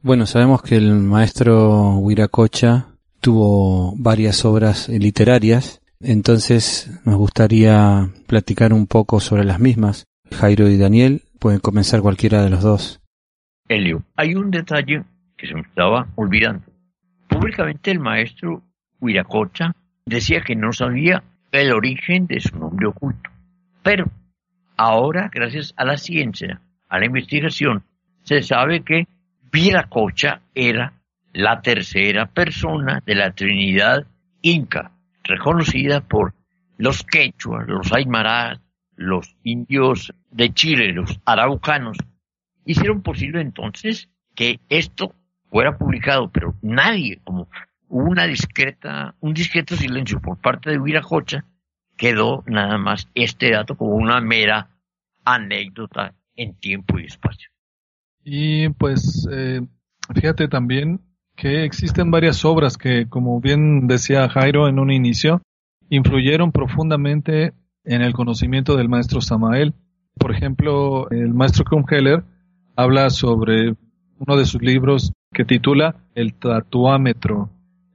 Bueno, 0.02 0.26
sabemos 0.26 0.62
que 0.62 0.78
el 0.78 0.94
maestro 0.94 1.98
Huiracocha 1.98 2.89
tuvo 3.20 3.94
varias 3.98 4.46
obras 4.46 4.90
literarias, 4.90 5.82
entonces 6.00 6.92
nos 7.06 7.16
gustaría 7.18 8.10
platicar 8.28 8.74
un 8.74 8.88
poco 8.88 9.20
sobre 9.20 9.44
las 9.44 9.60
mismas. 9.60 10.06
Jairo 10.32 10.70
y 10.70 10.78
Daniel, 10.78 11.24
Pueden 11.40 11.62
comenzar 11.62 12.02
cualquiera 12.02 12.44
de 12.44 12.50
los 12.50 12.62
dos. 12.62 13.02
Elio, 13.70 14.04
hay 14.18 14.36
un 14.36 14.52
detalle 14.52 15.04
que 15.38 15.48
se 15.48 15.54
me 15.54 15.62
estaba 15.62 16.08
olvidando. 16.16 16.66
Públicamente 17.30 17.92
el 17.92 18.00
maestro 18.00 18.62
Huiracocha 19.00 19.74
decía 20.06 20.42
que 20.42 20.56
no 20.56 20.74
sabía 20.74 21.24
el 21.52 21.72
origen 21.72 22.28
de 22.28 22.42
su 22.42 22.58
nombre 22.58 22.88
oculto. 22.88 23.30
Pero 23.84 24.12
ahora, 24.76 25.30
gracias 25.34 25.74
a 25.78 25.86
la 25.86 25.96
ciencia, 25.96 26.60
a 26.90 27.00
la 27.00 27.06
investigación, 27.06 27.84
se 28.24 28.42
sabe 28.42 28.82
que 28.82 29.08
Viracocha 29.50 30.42
era 30.54 30.94
la 31.34 31.62
tercera 31.62 32.28
persona 32.28 33.02
de 33.06 33.16
la 33.16 33.32
Trinidad 33.34 34.06
Inca, 34.42 34.92
reconocida 35.24 36.02
por 36.02 36.34
los 36.78 37.04
quechuas, 37.04 37.68
los 37.68 37.92
aymaras, 37.92 38.60
los 38.96 39.36
indios 39.44 40.14
de 40.32 40.54
Chile, 40.54 40.94
los 40.94 41.20
araucanos, 41.26 41.98
hicieron 42.66 43.02
posible 43.02 43.42
entonces 43.42 44.10
que 44.36 44.60
esto 44.70 45.14
fuera 45.50 45.78
publicado, 45.78 46.30
pero 46.32 46.56
nadie, 46.62 47.20
como 47.24 47.50
hubo 47.88 48.10
una 48.10 48.26
discreta, 48.26 49.16
un 49.20 49.34
discreto 49.34 49.76
silencio 49.76 50.22
por 50.22 50.38
parte 50.38 50.70
de 50.70 50.80
Huiracocha, 50.80 51.46
quedó 51.98 52.44
nada 52.48 52.78
más 52.78 53.10
este 53.14 53.52
dato 53.52 53.76
como 53.76 53.96
una 53.96 54.22
mera 54.22 54.70
anécdota 55.26 56.14
en 56.36 56.56
tiempo 56.56 56.98
y 57.00 57.06
espacio. 57.06 57.50
Y 58.24 58.70
pues 58.70 59.28
eh, 59.32 59.62
fíjate 60.14 60.48
también 60.48 61.02
que 61.40 61.64
existen 61.64 62.12
varias 62.12 62.44
obras 62.44 62.78
que, 62.78 63.08
como 63.08 63.40
bien 63.40 63.88
decía 63.88 64.28
Jairo 64.28 64.68
en 64.68 64.78
un 64.78 64.92
inicio, 64.92 65.42
influyeron 65.90 66.52
profundamente 66.52 67.54
en 67.86 68.02
el 68.02 68.12
conocimiento 68.12 68.76
del 68.76 68.90
maestro 68.90 69.22
Samael. 69.22 69.74
Por 70.18 70.36
ejemplo, 70.36 71.10
el 71.12 71.34
maestro 71.34 71.64
Krumheller 71.64 72.26
habla 72.76 73.10
sobre 73.10 73.74
uno 74.20 74.38
de 74.38 74.46
sus 74.46 74.62
libros 74.62 75.14
que 75.32 75.46
titula 75.46 75.96
El 76.14 76.34
tatuámetro. 76.34 77.50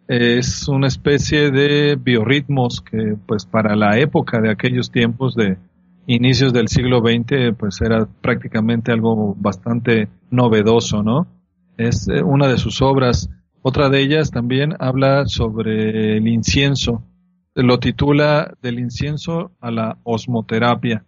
Es 0.09 0.66
una 0.66 0.87
especie 0.87 1.50
de 1.50 1.96
biorritmos 1.96 2.80
que, 2.80 3.14
pues, 3.26 3.44
para 3.44 3.76
la 3.76 3.98
época 3.98 4.40
de 4.40 4.50
aquellos 4.50 4.90
tiempos 4.90 5.35
de 5.35 5.59
inicios 6.07 6.54
del 6.54 6.68
siglo 6.68 7.00
XX, 7.00 7.54
pues 7.59 7.80
era 7.83 8.07
prácticamente 8.22 8.90
algo 8.90 9.35
bastante 9.38 10.09
novedoso, 10.30 11.02
¿no? 11.02 11.26
Es 11.76 12.08
eh, 12.08 12.22
una 12.22 12.48
de 12.48 12.58
sus 12.58 12.82
obras. 12.82 13.30
Otra 13.62 13.88
de 13.88 14.00
ellas 14.00 14.30
también 14.30 14.74
habla 14.78 15.26
sobre 15.26 16.16
el 16.16 16.28
incienso 16.28 17.02
lo 17.62 17.78
titula 17.78 18.52
Del 18.60 18.78
incienso 18.80 19.52
a 19.60 19.70
la 19.70 19.98
osmoterapia. 20.02 21.04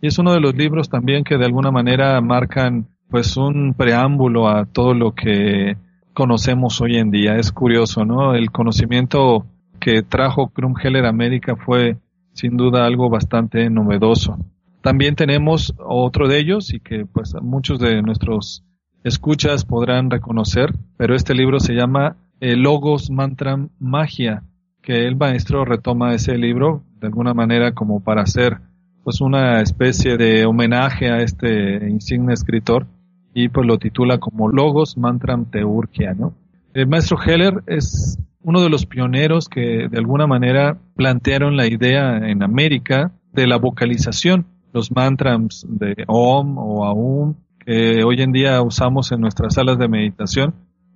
Y 0.00 0.06
es 0.06 0.18
uno 0.18 0.32
de 0.32 0.40
los 0.40 0.54
libros 0.54 0.88
también 0.88 1.24
que 1.24 1.36
de 1.36 1.44
alguna 1.44 1.70
manera 1.70 2.18
marcan 2.22 2.88
pues 3.10 3.36
un 3.36 3.74
preámbulo 3.74 4.48
a 4.48 4.64
todo 4.64 4.94
lo 4.94 5.14
que 5.14 5.76
conocemos 6.14 6.80
hoy 6.80 6.96
en 6.96 7.10
día. 7.10 7.36
Es 7.36 7.52
curioso, 7.52 8.04
¿no? 8.04 8.34
El 8.34 8.50
conocimiento 8.50 9.44
que 9.78 10.02
trajo 10.02 10.48
Krumheller 10.48 11.04
a 11.04 11.10
América 11.10 11.56
fue 11.56 11.98
sin 12.32 12.56
duda 12.56 12.86
algo 12.86 13.10
bastante 13.10 13.68
novedoso. 13.68 14.38
También 14.80 15.16
tenemos 15.16 15.74
otro 15.78 16.28
de 16.28 16.38
ellos 16.38 16.72
y 16.72 16.80
que 16.80 17.04
pues 17.04 17.34
muchos 17.42 17.78
de 17.78 18.00
nuestros 18.00 18.64
escuchas 19.04 19.64
podrán 19.64 20.10
reconocer, 20.10 20.74
pero 20.96 21.14
este 21.14 21.34
libro 21.34 21.60
se 21.60 21.74
llama 21.74 22.16
eh, 22.40 22.56
Logos 22.56 23.10
Mantram 23.10 23.70
Magia, 23.78 24.42
que 24.82 25.06
el 25.06 25.16
maestro 25.16 25.64
retoma 25.64 26.14
ese 26.14 26.36
libro 26.36 26.82
de 27.00 27.06
alguna 27.06 27.34
manera 27.34 27.72
como 27.72 28.00
para 28.00 28.22
hacer 28.22 28.58
pues 29.04 29.20
una 29.20 29.60
especie 29.60 30.16
de 30.16 30.44
homenaje 30.44 31.10
a 31.10 31.18
este 31.18 31.88
insigne 31.88 32.34
escritor 32.34 32.86
y 33.32 33.48
pues 33.48 33.66
lo 33.66 33.78
titula 33.78 34.18
como 34.18 34.48
Logos 34.48 34.96
Mantram 34.96 35.46
Teurgia, 35.46 36.14
¿no? 36.14 36.34
El 36.74 36.86
maestro 36.86 37.18
Heller 37.20 37.62
es 37.66 38.18
uno 38.42 38.60
de 38.62 38.70
los 38.70 38.86
pioneros 38.86 39.48
que 39.48 39.88
de 39.88 39.98
alguna 39.98 40.26
manera 40.26 40.78
plantearon 40.94 41.56
la 41.56 41.66
idea 41.66 42.18
en 42.18 42.42
América 42.42 43.12
de 43.32 43.46
la 43.46 43.58
vocalización, 43.58 44.46
los 44.72 44.92
mantras 44.92 45.66
de 45.68 46.04
Om 46.06 46.58
o 46.58 46.84
Aum, 46.84 47.34
que 47.64 48.02
hoy 48.04 48.20
en 48.22 48.32
día 48.32 48.60
usamos 48.62 49.12
en 49.12 49.20
nuestras 49.20 49.54
salas 49.54 49.78
de 49.78 49.88
meditación, 49.88 50.54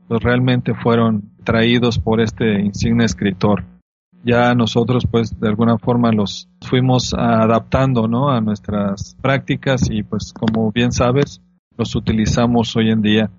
pues 0.09 0.23
realmente 0.23 0.75
fueron 0.75 1.31
traídos 1.45 1.99
por 1.99 2.21
este 2.21 2.61
insigne 2.61 3.05
escritor. 3.05 3.65
Ya 4.25 4.55
nosotros 4.55 5.07
pues 5.11 5.39
de 5.39 5.49
alguna 5.49 5.79
forma 5.79 6.11
los 6.11 6.49
fuimos 6.63 7.13
adaptando 7.15 8.09
¿no? 8.09 8.31
a 8.31 8.41
nuestras 8.41 9.17
prácticas 9.21 9.91
y 9.91 10.03
pues 10.03 10.33
como 10.33 10.73
bien 10.73 10.93
sabes 10.93 11.43
los 11.77 11.95
utilizamos 11.95 12.75
hoy 12.77 12.91
en 12.91 13.03
día. 13.03 13.31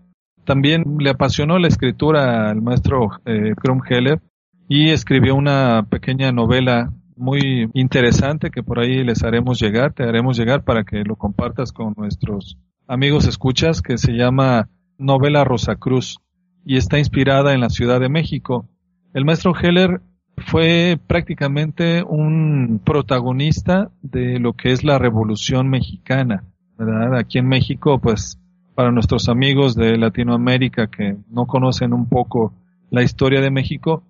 También 0.44 0.84
le 1.00 1.10
apasionó 1.10 1.58
la 1.58 1.68
escritura 1.68 2.52
al 2.52 2.62
maestro 2.62 3.10
eh, 3.26 3.54
Heller 3.90 4.22
y 4.70 4.92
escribió 4.92 5.36
una 5.36 5.84
pequeña 5.90 6.32
novela 6.32 6.92
muy 7.16 7.70
interesante 7.74 8.52
que 8.52 8.62
por 8.62 8.80
ahí 8.80 9.04
les 9.04 9.24
haremos 9.24 9.60
llegar, 9.60 9.94
te 9.94 10.04
haremos 10.04 10.38
llegar 10.38 10.64
para 10.64 10.84
que 10.84 11.04
lo 11.04 11.16
compartas 11.16 11.72
con 11.72 11.94
nuestros 11.98 12.58
amigos 12.88 13.28
escuchas, 13.28 13.82
que 13.82 13.98
se 13.98 14.14
llama 14.14 14.70
Novela 14.98 15.44
Rosacruz 15.44 16.20
y 16.66 16.78
está 16.78 16.98
inspirada 17.00 17.54
en 17.54 17.62
la 17.62 17.70
Ciudad 17.70 18.00
de 18.00 18.10
México. 18.10 18.68
El 19.14 19.26
maestro 19.26 19.54
Heller 19.56 20.02
fue 20.38 21.00
prácticamente 21.08 22.04
un 22.04 22.82
protagonista 22.84 23.92
de 24.02 24.40
lo 24.40 24.54
que 24.54 24.72
es 24.72 24.84
la 24.84 25.00
Revolución 25.00 25.70
Mexicana, 25.70 26.44
¿verdad? 26.78 27.18
Aquí 27.18 27.38
en 27.38 27.48
México, 27.48 28.00
pues 28.00 28.40
para 28.76 28.92
nuestros 28.92 29.30
amigos 29.30 29.76
de 29.76 29.98
Latinoamérica 29.98 30.88
que 30.88 31.18
no 31.30 31.48
conocen 31.48 31.94
un 31.94 32.10
poco 32.10 32.54
la 32.90 33.04
historia 33.04 33.42
de 33.42 33.52
México, 33.52 34.04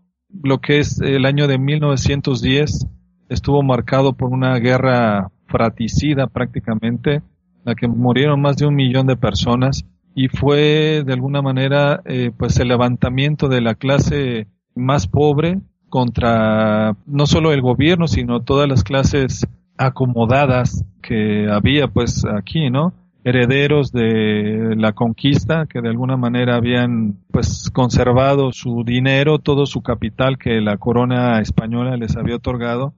lo 0.43 0.59
que 0.59 0.79
es 0.79 0.99
el 1.01 1.25
año 1.25 1.47
de 1.47 1.59
1910 1.59 2.87
estuvo 3.29 3.63
marcado 3.63 4.13
por 4.13 4.31
una 4.31 4.57
guerra 4.57 5.31
fratricida 5.47 6.27
prácticamente, 6.27 7.21
la 7.65 7.75
que 7.75 7.87
murieron 7.87 8.39
más 8.41 8.55
de 8.55 8.65
un 8.65 8.75
millón 8.75 9.07
de 9.07 9.17
personas 9.17 9.85
y 10.15 10.29
fue 10.29 11.03
de 11.05 11.11
alguna 11.11 11.41
manera 11.41 12.01
eh, 12.05 12.31
pues 12.37 12.57
el 12.59 12.69
levantamiento 12.69 13.49
de 13.49 13.59
la 13.59 13.75
clase 13.75 14.47
más 14.75 15.07
pobre 15.07 15.59
contra 15.89 16.95
no 17.05 17.25
solo 17.25 17.51
el 17.51 17.61
gobierno 17.61 18.07
sino 18.07 18.41
todas 18.41 18.69
las 18.69 18.83
clases 18.83 19.45
acomodadas 19.77 20.85
que 21.01 21.49
había 21.51 21.87
pues 21.89 22.23
aquí, 22.25 22.69
¿no? 22.69 22.93
herederos 23.25 23.91
de 23.91 24.75
la 24.77 24.93
conquista 24.93 25.65
que 25.65 25.81
de 25.81 25.89
alguna 25.89 26.15
manera 26.15 26.55
habían 26.57 27.17
pues 27.31 27.71
conservado 27.73 28.51
su 28.51 28.83
dinero, 28.85 29.39
todo 29.39 29.65
su 29.65 29.81
capital 29.81 30.37
que 30.37 30.61
la 30.61 30.77
corona 30.77 31.41
española 31.41 31.97
les 31.97 32.15
había 32.15 32.35
otorgado 32.35 32.93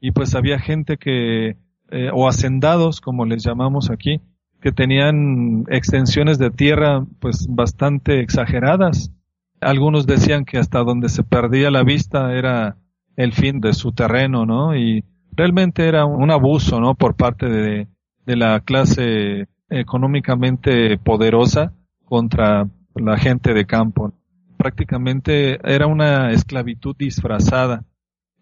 y 0.00 0.12
pues 0.12 0.36
había 0.36 0.60
gente 0.60 0.98
que 0.98 1.56
eh, 1.92 2.10
o 2.12 2.26
hacendados 2.26 3.00
como 3.00 3.24
les 3.26 3.44
llamamos 3.44 3.90
aquí 3.90 4.20
que 4.62 4.72
tenían 4.72 5.64
extensiones 5.68 6.38
de 6.38 6.50
tierra 6.50 7.04
pues 7.18 7.46
bastante 7.48 8.20
exageradas. 8.20 9.12
Algunos 9.60 10.06
decían 10.06 10.44
que 10.44 10.58
hasta 10.58 10.78
donde 10.84 11.08
se 11.08 11.24
perdía 11.24 11.70
la 11.70 11.82
vista 11.82 12.32
era 12.32 12.76
el 13.16 13.32
fin 13.32 13.60
de 13.60 13.74
su 13.74 13.92
terreno, 13.92 14.46
¿no? 14.46 14.76
Y 14.76 15.04
realmente 15.32 15.86
era 15.86 16.06
un 16.06 16.30
abuso, 16.30 16.80
¿no? 16.80 16.94
Por 16.94 17.16
parte 17.16 17.48
de, 17.48 17.88
de 18.24 18.36
la 18.36 18.60
clase 18.60 19.48
económicamente 19.68 20.96
poderosa 20.96 21.72
contra 22.04 22.68
la 22.94 23.18
gente 23.18 23.54
de 23.54 23.66
campo. 23.66 24.12
Prácticamente 24.56 25.58
era 25.64 25.88
una 25.88 26.30
esclavitud 26.30 26.94
disfrazada, 26.96 27.84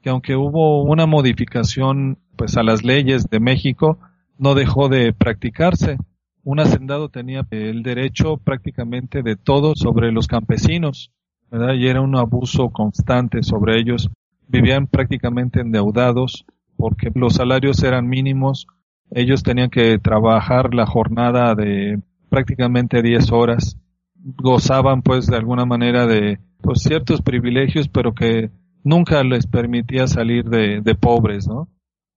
que 0.03 0.11
aunque 0.11 0.37
hubo 0.37 0.83
una 0.83 1.07
modificación 1.07 2.19
pues 2.37 2.57
a 2.57 2.63
las 2.63 2.85
leyes 2.85 3.29
de 3.29 3.41
México, 3.41 3.99
no 4.39 4.55
dejó 4.55 4.89
de 4.89 5.13
practicarse. 5.13 5.99
Un 6.43 6.61
hacendado 6.61 7.11
tenía 7.11 7.47
el 7.51 7.83
derecho 7.83 8.39
prácticamente 8.39 9.23
de 9.23 9.37
todo 9.37 9.75
sobre 9.77 10.11
los 10.11 10.27
campesinos, 10.27 11.13
¿verdad? 11.51 11.75
Y 11.75 11.87
era 11.87 12.01
un 12.01 12.17
abuso 12.17 12.71
constante 12.71 13.43
sobre 13.43 13.79
ellos. 13.79 14.09
Vivían 14.49 14.87
prácticamente 14.87 15.61
endeudados 15.61 16.47
porque 16.77 17.11
los 17.15 17.35
salarios 17.35 17.83
eran 17.83 18.09
mínimos, 18.09 18.67
ellos 19.11 19.43
tenían 19.43 19.69
que 19.69 19.99
trabajar 19.99 20.73
la 20.73 20.87
jornada 20.87 21.55
de 21.55 22.01
prácticamente 22.31 23.03
10 23.03 23.33
horas. 23.33 23.77
Gozaban 24.15 25.03
pues 25.03 25.27
de 25.27 25.37
alguna 25.37 25.67
manera 25.67 26.07
de 26.07 26.39
pues, 26.63 26.81
ciertos 26.83 27.21
privilegios, 27.21 27.89
pero 27.89 28.15
que 28.15 28.51
nunca 28.85 29.23
les 29.25 29.47
permitía 29.47 30.07
salir 30.07 30.45
de, 30.45 30.81
de 30.81 30.95
pobres, 30.95 31.47
¿no? 31.47 31.69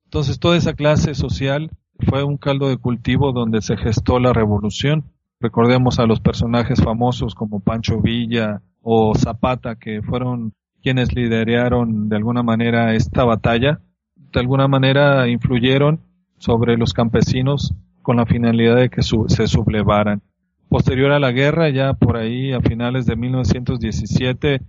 Entonces 0.05 0.39
toda 0.39 0.57
esa 0.57 0.73
clase 0.73 1.15
social 1.15 1.71
fue 1.99 2.23
un 2.23 2.37
caldo 2.37 2.69
de 2.69 2.77
cultivo 2.77 3.31
donde 3.31 3.61
se 3.61 3.77
gestó 3.77 4.19
la 4.19 4.33
revolución. 4.33 5.05
Recordemos 5.39 5.99
a 5.99 6.05
los 6.05 6.19
personajes 6.19 6.81
famosos 6.81 7.35
como 7.35 7.59
Pancho 7.59 7.99
Villa 7.99 8.61
o 8.81 9.15
Zapata, 9.15 9.75
que 9.75 10.01
fueron 10.01 10.53
quienes 10.81 11.15
lideraron 11.15 12.09
de 12.09 12.15
alguna 12.17 12.43
manera 12.43 12.93
esta 12.93 13.23
batalla. 13.23 13.81
De 14.15 14.39
alguna 14.39 14.67
manera 14.67 15.27
influyeron 15.27 16.01
sobre 16.37 16.77
los 16.77 16.93
campesinos 16.93 17.73
con 18.01 18.17
la 18.17 18.25
finalidad 18.25 18.75
de 18.75 18.89
que 18.89 19.01
se 19.01 19.47
sublevaran. 19.47 20.21
Posterior 20.69 21.11
a 21.11 21.19
la 21.19 21.31
guerra, 21.31 21.69
ya 21.69 21.93
por 21.93 22.17
ahí 22.17 22.51
a 22.51 22.59
finales 22.59 23.05
de 23.05 23.15
1917, 23.15 24.61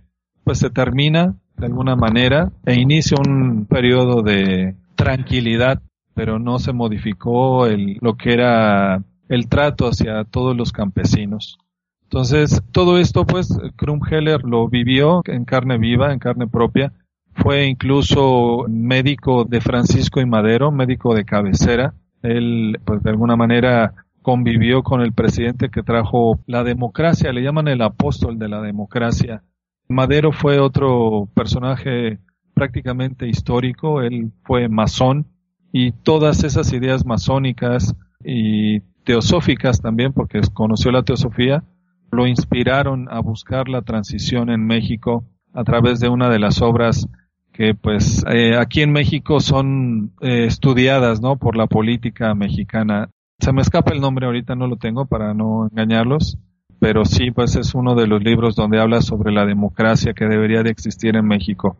pues 0.43 0.59
se 0.59 0.69
termina 0.69 1.35
de 1.57 1.65
alguna 1.65 1.95
manera 1.95 2.51
e 2.65 2.75
inicia 2.75 3.17
un 3.19 3.65
periodo 3.65 4.21
de 4.21 4.75
tranquilidad, 4.95 5.81
pero 6.13 6.39
no 6.39 6.59
se 6.59 6.73
modificó 6.73 7.65
el, 7.67 7.97
lo 8.01 8.15
que 8.15 8.33
era 8.33 9.03
el 9.29 9.47
trato 9.47 9.87
hacia 9.87 10.23
todos 10.23 10.55
los 10.55 10.71
campesinos. 10.71 11.57
Entonces, 12.03 12.61
todo 12.71 12.97
esto, 12.99 13.25
pues, 13.25 13.49
Krumheller 13.75 14.43
lo 14.43 14.67
vivió 14.69 15.21
en 15.25 15.43
carne 15.43 15.77
viva, 15.77 16.13
en 16.13 16.19
carne 16.19 16.47
propia, 16.47 16.93
fue 17.33 17.65
incluso 17.65 18.65
médico 18.69 19.43
de 19.43 19.59
Francisco 19.59 20.21
y 20.21 20.25
Madero, 20.25 20.71
médico 20.71 21.13
de 21.13 21.25
cabecera. 21.25 21.93
Él, 22.21 22.79
pues 22.85 23.03
de 23.03 23.09
alguna 23.09 23.35
manera, 23.35 23.93
convivió 24.21 24.83
con 24.83 25.01
el 25.01 25.13
presidente 25.13 25.69
que 25.69 25.83
trajo 25.83 26.39
la 26.47 26.63
democracia, 26.63 27.33
le 27.33 27.41
llaman 27.41 27.67
el 27.67 27.81
apóstol 27.81 28.39
de 28.39 28.49
la 28.49 28.61
democracia. 28.61 29.43
Madero 29.87 30.31
fue 30.31 30.59
otro 30.59 31.29
personaje 31.33 32.19
prácticamente 32.53 33.27
histórico, 33.27 34.01
él 34.01 34.31
fue 34.43 34.67
masón 34.69 35.27
y 35.71 35.91
todas 35.91 36.43
esas 36.43 36.71
ideas 36.73 37.05
masónicas 37.05 37.95
y 38.23 38.79
teosóficas 39.03 39.81
también, 39.81 40.13
porque 40.13 40.41
conoció 40.53 40.91
la 40.91 41.03
teosofía, 41.03 41.63
lo 42.11 42.27
inspiraron 42.27 43.07
a 43.11 43.19
buscar 43.19 43.67
la 43.67 43.81
transición 43.81 44.49
en 44.49 44.65
México 44.65 45.25
a 45.53 45.63
través 45.63 45.99
de 45.99 46.09
una 46.09 46.29
de 46.29 46.39
las 46.39 46.61
obras 46.61 47.07
que 47.51 47.73
pues 47.73 48.23
eh, 48.29 48.57
aquí 48.57 48.81
en 48.81 48.91
México 48.91 49.39
son 49.39 50.11
eh, 50.21 50.45
estudiadas, 50.45 51.21
¿no? 51.21 51.37
Por 51.37 51.55
la 51.55 51.67
política 51.67 52.33
mexicana. 52.35 53.09
Se 53.39 53.53
me 53.53 53.61
escapa 53.61 53.93
el 53.93 54.01
nombre 54.01 54.25
ahorita, 54.25 54.55
no 54.55 54.67
lo 54.67 54.75
tengo 54.77 55.05
para 55.05 55.33
no 55.33 55.67
engañarlos, 55.71 56.37
pero 56.79 57.05
sí, 57.05 57.31
pues 57.31 57.55
es 57.55 57.73
uno 57.73 57.95
de 57.95 58.07
los 58.07 58.23
libros 58.23 58.55
donde 58.55 58.79
habla 58.79 59.01
sobre 59.01 59.31
la 59.31 59.45
democracia 59.45 60.13
que 60.13 60.25
debería 60.25 60.63
de 60.63 60.71
existir 60.71 61.15
en 61.15 61.25
México. 61.25 61.77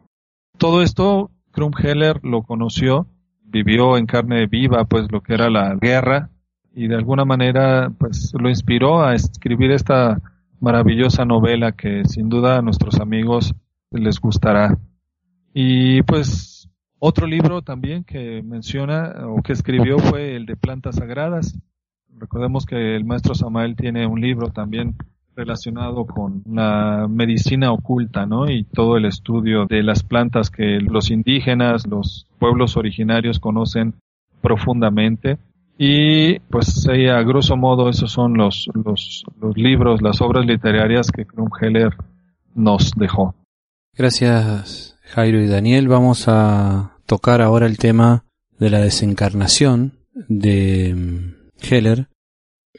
Todo 0.58 0.82
esto, 0.82 1.32
Krumheller 1.52 2.20
lo 2.24 2.44
conoció, 2.44 3.08
vivió 3.44 3.98
en 3.98 4.06
carne 4.06 4.48
viva, 4.48 4.86
pues 4.86 5.12
lo 5.12 5.22
que 5.22 5.34
era 5.34 5.50
la 5.50 5.76
guerra, 5.76 6.30
y 6.74 6.88
de 6.88 6.96
alguna 6.96 7.24
manera, 7.24 7.90
pues 7.98 8.34
lo 8.38 8.50
inspiró 8.50 9.02
a 9.02 9.16
escribir 9.16 9.72
esta 9.72 10.22
maravillosa 10.60 11.24
novela 11.24 11.72
que 11.72 12.04
sin 12.06 12.28
duda 12.28 12.58
a 12.58 12.62
nuestros 12.62 13.00
amigos 13.00 13.54
les 13.92 14.20
gustará. 14.20 14.78
Y 15.54 16.02
pues 16.04 16.70
otro 17.00 17.28
libro 17.28 17.62
también 17.62 18.04
que 18.04 18.42
menciona 18.44 19.28
o 19.28 19.42
que 19.42 19.54
escribió 19.54 20.00
fue 20.00 20.36
el 20.36 20.46
de 20.46 20.58
plantas 20.58 20.96
sagradas. 20.96 21.58
Recordemos 22.20 22.66
que 22.66 22.96
el 22.96 23.06
maestro 23.06 23.36
Samael 23.36 23.76
tiene 23.76 24.08
un 24.08 24.22
libro 24.22 24.50
también 24.50 24.96
relacionado 25.36 26.06
con 26.06 26.44
la 26.50 27.08
medicina 27.10 27.72
oculta, 27.72 28.26
¿no? 28.26 28.50
Y 28.50 28.64
todo 28.64 28.98
el 28.98 29.06
estudio 29.06 29.66
de 29.66 29.84
las 29.84 30.04
plantas 30.04 30.50
que 30.50 30.80
los 30.80 31.12
indígenas, 31.12 31.86
los 31.88 32.28
pueblos 32.40 32.78
originarios 32.78 33.40
conocen 33.40 33.96
profundamente. 34.42 35.38
Y 35.78 36.40
pues 36.40 36.88
a 36.88 37.22
grosso 37.24 37.58
modo 37.58 37.90
esos 37.90 38.12
son 38.12 38.36
los, 38.36 38.70
los, 38.74 39.26
los 39.42 39.58
libros, 39.58 40.02
las 40.02 40.22
obras 40.22 40.46
literarias 40.46 41.12
que 41.12 41.26
Krumheller 41.26 41.94
nos 42.54 42.94
dejó. 42.96 43.36
Gracias 43.94 44.98
Jairo 45.04 45.42
y 45.42 45.48
Daniel. 45.48 45.90
Vamos 45.90 46.30
a 46.30 46.98
tocar 47.06 47.42
ahora 47.42 47.66
el 47.66 47.78
tema 47.78 48.24
de 48.58 48.70
la 48.70 48.80
desencarnación 48.80 50.00
de 50.30 51.35
Heller. 51.72 52.10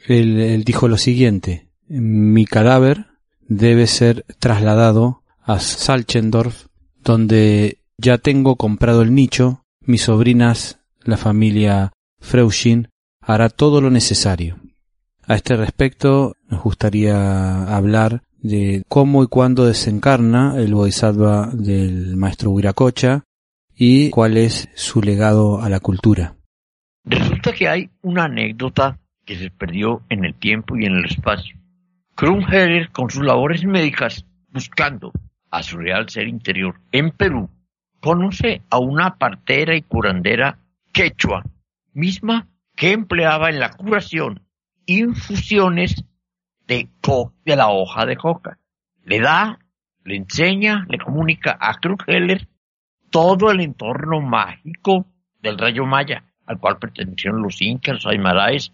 él 0.07 0.63
dijo 0.63 0.87
lo 0.87 0.97
siguiente, 0.97 1.67
mi 1.87 2.45
cadáver 2.45 3.07
debe 3.47 3.87
ser 3.87 4.25
trasladado 4.39 5.23
a 5.41 5.59
Salchendorf, 5.59 6.67
donde 7.03 7.79
ya 7.97 8.17
tengo 8.17 8.57
comprado 8.57 9.01
el 9.01 9.15
nicho, 9.15 9.63
mis 9.81 10.03
sobrinas, 10.03 10.79
la 11.03 11.17
familia 11.17 11.93
Freuschin, 12.19 12.89
hará 13.21 13.49
todo 13.49 13.81
lo 13.81 13.89
necesario. 13.89 14.59
A 15.25 15.35
este 15.35 15.55
respecto, 15.55 16.35
nos 16.49 16.63
gustaría 16.63 17.75
hablar 17.75 18.23
de 18.39 18.83
cómo 18.87 19.23
y 19.23 19.27
cuándo 19.27 19.65
desencarna 19.65 20.55
el 20.57 20.73
Bodhisattva 20.73 21.49
del 21.53 22.15
maestro 22.15 22.51
Huiracocha 22.51 23.23
y 23.75 24.09
cuál 24.09 24.37
es 24.37 24.69
su 24.75 25.01
legado 25.01 25.61
a 25.61 25.69
la 25.69 25.79
cultura. 25.79 26.36
Resulta 27.09 27.53
que 27.53 27.69
hay 27.69 27.89
una 28.01 28.25
anécdota 28.25 28.99
que 29.25 29.37
se 29.37 29.49
perdió 29.49 30.01
en 30.09 30.25
el 30.25 30.33
tiempo 30.33 30.75
y 30.75 30.85
en 30.85 30.95
el 30.95 31.05
espacio. 31.05 31.55
Krumheller, 32.15 32.91
con 32.91 33.09
sus 33.09 33.23
labores 33.23 33.63
médicas, 33.63 34.25
buscando 34.49 35.13
a 35.49 35.63
su 35.63 35.77
real 35.77 36.09
ser 36.09 36.27
interior 36.27 36.81
en 36.91 37.11
Perú, 37.11 37.49
conoce 38.01 38.61
a 38.69 38.79
una 38.79 39.17
partera 39.17 39.73
y 39.77 39.83
curandera 39.83 40.59
quechua, 40.91 41.43
misma 41.93 42.49
que 42.75 42.91
empleaba 42.91 43.49
en 43.49 43.59
la 43.59 43.71
curación 43.71 44.41
infusiones 44.85 46.03
de, 46.67 46.89
de 47.45 47.55
la 47.55 47.69
hoja 47.69 48.05
de 48.05 48.17
coca. 48.17 48.59
Le 49.05 49.21
da, 49.21 49.59
le 50.03 50.17
enseña, 50.17 50.85
le 50.89 50.97
comunica 50.97 51.57
a 51.57 51.75
Krumheller 51.75 52.49
todo 53.09 53.49
el 53.49 53.61
entorno 53.61 54.19
mágico 54.19 55.05
del 55.39 55.57
rayo 55.57 55.85
maya, 55.85 56.25
al 56.47 56.59
cual 56.59 56.77
pertenecieron 56.79 57.41
los 57.41 57.61
incas, 57.61 57.95
los 57.95 58.07
aymaraes 58.07 58.73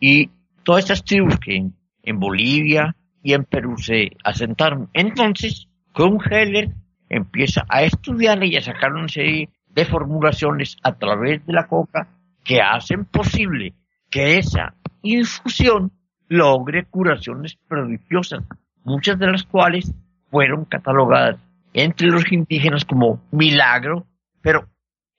y 0.00 0.28
todas 0.64 0.84
estas 0.84 1.04
tribus 1.04 1.38
que 1.38 1.70
en 2.02 2.20
Bolivia 2.20 2.94
y 3.22 3.32
en 3.32 3.44
Perú 3.44 3.78
se 3.78 4.10
asentaron. 4.22 4.90
Entonces, 4.92 5.68
Heller 6.30 6.74
empieza 7.08 7.64
a 7.68 7.84
estudiar 7.84 8.42
y 8.44 8.56
a 8.56 8.62
sacar 8.62 8.92
una 8.92 9.08
serie 9.08 9.48
de 9.68 9.84
formulaciones 9.84 10.76
a 10.82 10.92
través 10.96 11.44
de 11.46 11.52
la 11.52 11.66
coca 11.66 12.08
que 12.44 12.60
hacen 12.60 13.04
posible 13.06 13.74
que 14.10 14.38
esa 14.38 14.74
infusión 15.02 15.92
logre 16.28 16.84
curaciones 16.84 17.56
prodigiosas, 17.68 18.44
muchas 18.84 19.18
de 19.18 19.26
las 19.28 19.44
cuales 19.44 19.92
fueron 20.30 20.64
catalogadas 20.64 21.38
entre 21.72 22.08
los 22.08 22.30
indígenas 22.30 22.84
como 22.84 23.20
milagro, 23.30 24.06
pero 24.40 24.68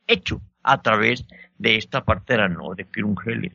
hecho 0.07 0.41
a 0.65 0.81
través 0.81 1.25
de 1.57 1.77
esta 1.77 2.03
partera, 2.03 2.49
no 2.49 2.73
de 2.75 2.85
Heller. 3.25 3.53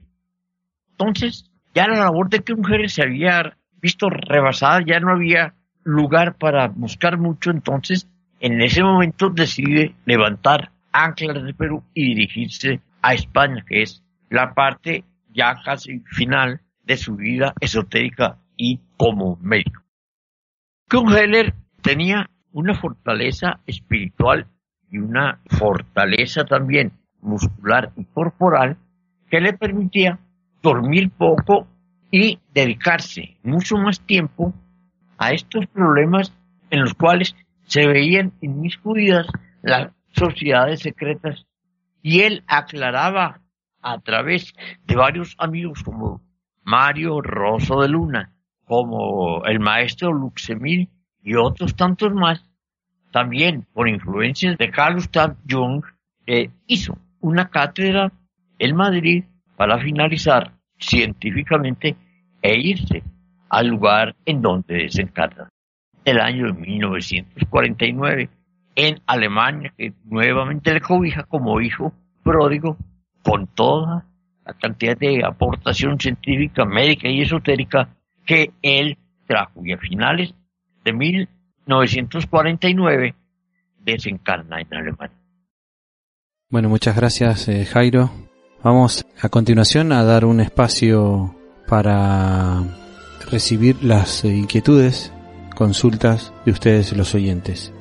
Entonces, 0.92 1.50
ya 1.74 1.86
la 1.88 1.98
labor 1.98 2.30
de 2.30 2.42
mujeres 2.54 2.94
se 2.94 3.02
había 3.02 3.56
visto 3.82 4.08
rebasada, 4.08 4.80
ya 4.86 5.00
no 5.00 5.12
había 5.12 5.54
lugar 5.82 6.36
para 6.36 6.68
buscar 6.68 7.18
mucho, 7.18 7.50
entonces 7.50 8.08
en 8.38 8.60
ese 8.62 8.82
momento 8.82 9.28
decide 9.30 9.94
levantar 10.04 10.70
anclas 10.92 11.42
de 11.42 11.54
Perú 11.54 11.82
y 11.94 12.14
dirigirse 12.14 12.80
a 13.02 13.14
España, 13.14 13.64
que 13.66 13.82
es 13.82 14.02
la 14.28 14.54
parte 14.54 15.04
ya 15.32 15.60
casi 15.64 16.00
final 16.00 16.60
de 16.84 16.96
su 16.96 17.16
vida 17.16 17.54
esotérica 17.60 18.38
y 18.56 18.80
como 18.96 19.36
médico. 19.40 19.82
Heller 20.92 21.54
tenía 21.82 22.28
una 22.52 22.74
fortaleza 22.74 23.60
espiritual 23.66 24.46
y 24.90 24.98
una 24.98 25.40
fortaleza 25.46 26.44
también 26.44 26.92
muscular 27.22 27.92
y 27.96 28.04
corporal 28.04 28.76
que 29.30 29.40
le 29.40 29.52
permitía 29.52 30.18
dormir 30.62 31.10
poco 31.10 31.66
y 32.10 32.38
dedicarse 32.52 33.36
mucho 33.42 33.76
más 33.76 34.00
tiempo 34.00 34.52
a 35.18 35.32
estos 35.32 35.66
problemas 35.66 36.32
en 36.70 36.80
los 36.80 36.94
cuales 36.94 37.34
se 37.64 37.86
veían 37.86 38.32
inmiscuidas 38.40 39.26
las 39.62 39.92
sociedades 40.12 40.80
secretas. 40.80 41.46
Y 42.02 42.20
él 42.20 42.42
aclaraba 42.46 43.40
a 43.82 43.98
través 44.00 44.54
de 44.86 44.96
varios 44.96 45.36
amigos 45.38 45.82
como 45.82 46.20
Mario 46.64 47.20
Rosso 47.20 47.80
de 47.80 47.88
Luna, 47.88 48.32
como 48.64 49.44
el 49.44 49.60
maestro 49.60 50.12
Luxemil 50.12 50.88
y 51.22 51.34
otros 51.34 51.76
tantos 51.76 52.12
más, 52.12 52.44
también 53.12 53.66
por 53.72 53.88
influencias 53.88 54.56
de 54.56 54.70
Carl 54.70 55.02
Jung, 55.48 55.84
eh, 56.26 56.50
hizo 56.66 56.96
una 57.20 57.48
cátedra 57.48 58.12
en 58.58 58.76
Madrid 58.76 59.24
para 59.56 59.78
finalizar 59.78 60.52
científicamente 60.78 61.96
e 62.42 62.58
irse 62.58 63.02
al 63.48 63.68
lugar 63.68 64.16
en 64.24 64.40
donde 64.40 64.74
desencarna. 64.74 65.48
El 66.04 66.20
año 66.20 66.46
de 66.46 66.54
1949, 66.54 68.30
en 68.74 69.00
Alemania, 69.06 69.72
que 69.76 69.92
nuevamente 70.04 70.72
le 70.72 70.80
cobija 70.80 71.24
como 71.24 71.60
hijo 71.60 71.92
pródigo, 72.22 72.78
con 73.22 73.46
toda 73.48 74.06
la 74.46 74.54
cantidad 74.54 74.96
de 74.96 75.22
aportación 75.24 76.00
científica, 76.00 76.64
médica 76.64 77.08
y 77.08 77.20
esotérica 77.20 77.90
que 78.24 78.52
él 78.62 78.96
trajo. 79.26 79.60
Y 79.64 79.72
a 79.72 79.78
finales 79.78 80.32
de 80.84 80.92
1949 80.92 83.14
desencarna 83.84 84.60
en 84.60 84.74
Alemania. 84.74 85.19
Bueno, 86.50 86.68
muchas 86.68 86.96
gracias 86.96 87.46
eh, 87.46 87.64
Jairo. 87.64 88.10
Vamos 88.64 89.06
a 89.20 89.28
continuación 89.28 89.92
a 89.92 90.02
dar 90.02 90.24
un 90.24 90.40
espacio 90.40 91.36
para 91.68 92.64
recibir 93.30 93.84
las 93.84 94.24
inquietudes, 94.24 95.12
consultas 95.54 96.32
de 96.44 96.50
ustedes 96.50 96.92
los 96.96 97.14
oyentes. 97.14 97.72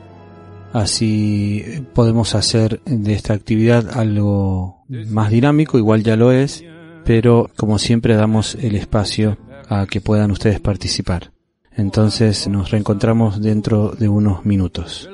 Así 0.71 1.83
podemos 1.95 2.35
hacer 2.35 2.79
de 2.85 3.13
esta 3.13 3.33
actividad 3.33 3.97
algo 3.97 4.85
más 4.87 5.31
dinámico, 5.31 5.79
igual 5.79 6.03
ya 6.03 6.15
lo 6.15 6.31
es, 6.31 6.63
pero 7.05 7.49
como 7.57 7.79
siempre 7.79 8.15
damos 8.15 8.53
el 8.53 8.75
espacio 8.75 9.39
a 9.67 9.87
que 9.87 9.99
puedan 9.99 10.29
ustedes 10.29 10.59
participar. 10.59 11.31
Entonces 11.75 12.47
nos 12.47 12.69
reencontramos 12.69 13.41
dentro 13.41 13.93
de 13.97 14.09
unos 14.09 14.45
minutos. 14.45 15.09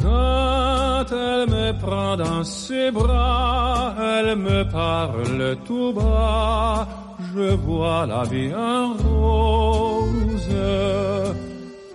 Quand 0.00 1.06
elle 1.10 1.44
me 1.56 1.72
prend 1.80 2.16
dans 2.16 2.44
ses 2.44 2.92
bras, 2.92 3.94
elle 3.98 4.36
me 4.36 4.62
parle 4.70 5.56
tout 5.66 5.92
bas, 5.92 6.86
je 7.34 7.48
vois 7.66 8.06
la 8.06 8.22
vie 8.32 8.54
en 8.54 8.94
rose. 8.94 10.54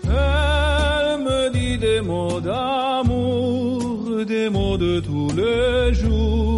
Elle 0.03 1.17
me 1.29 1.49
dit 1.53 1.77
des 1.77 2.01
mots 2.01 2.41
d'amour, 2.41 4.25
des 4.25 4.49
mots 4.49 4.77
de 4.77 4.99
tous 4.99 5.31
les 5.41 5.93
jours, 5.93 6.50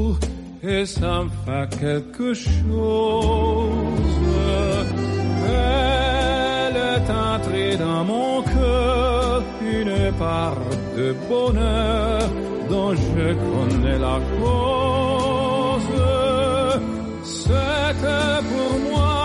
et 0.64 0.86
ça 0.86 1.24
me 1.24 1.30
fait 1.46 1.80
quelque 1.80 2.34
chose. 2.34 2.52
Elle 5.46 6.78
est 6.78 7.10
entrée 7.12 7.76
dans 7.78 8.04
mon 8.06 8.42
cœur, 8.44 9.44
une 9.62 10.12
part 10.18 10.58
de 10.98 11.16
bonheur 11.30 12.22
dont 12.70 12.94
je 12.96 13.34
connais 13.52 14.00
la 14.00 14.20
cause. 14.40 15.94
C'était 17.24 18.40
pour 18.52 18.74
moi, 18.90 19.23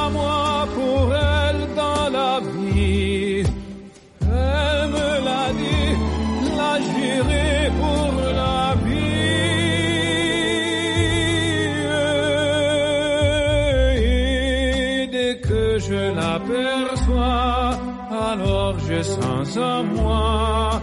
sans 19.08 19.58
à 19.58 19.82
moi. 19.82 20.82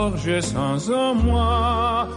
forge 0.00 0.40
sans 0.40 0.90
en 0.90 1.14
moi 1.14 2.08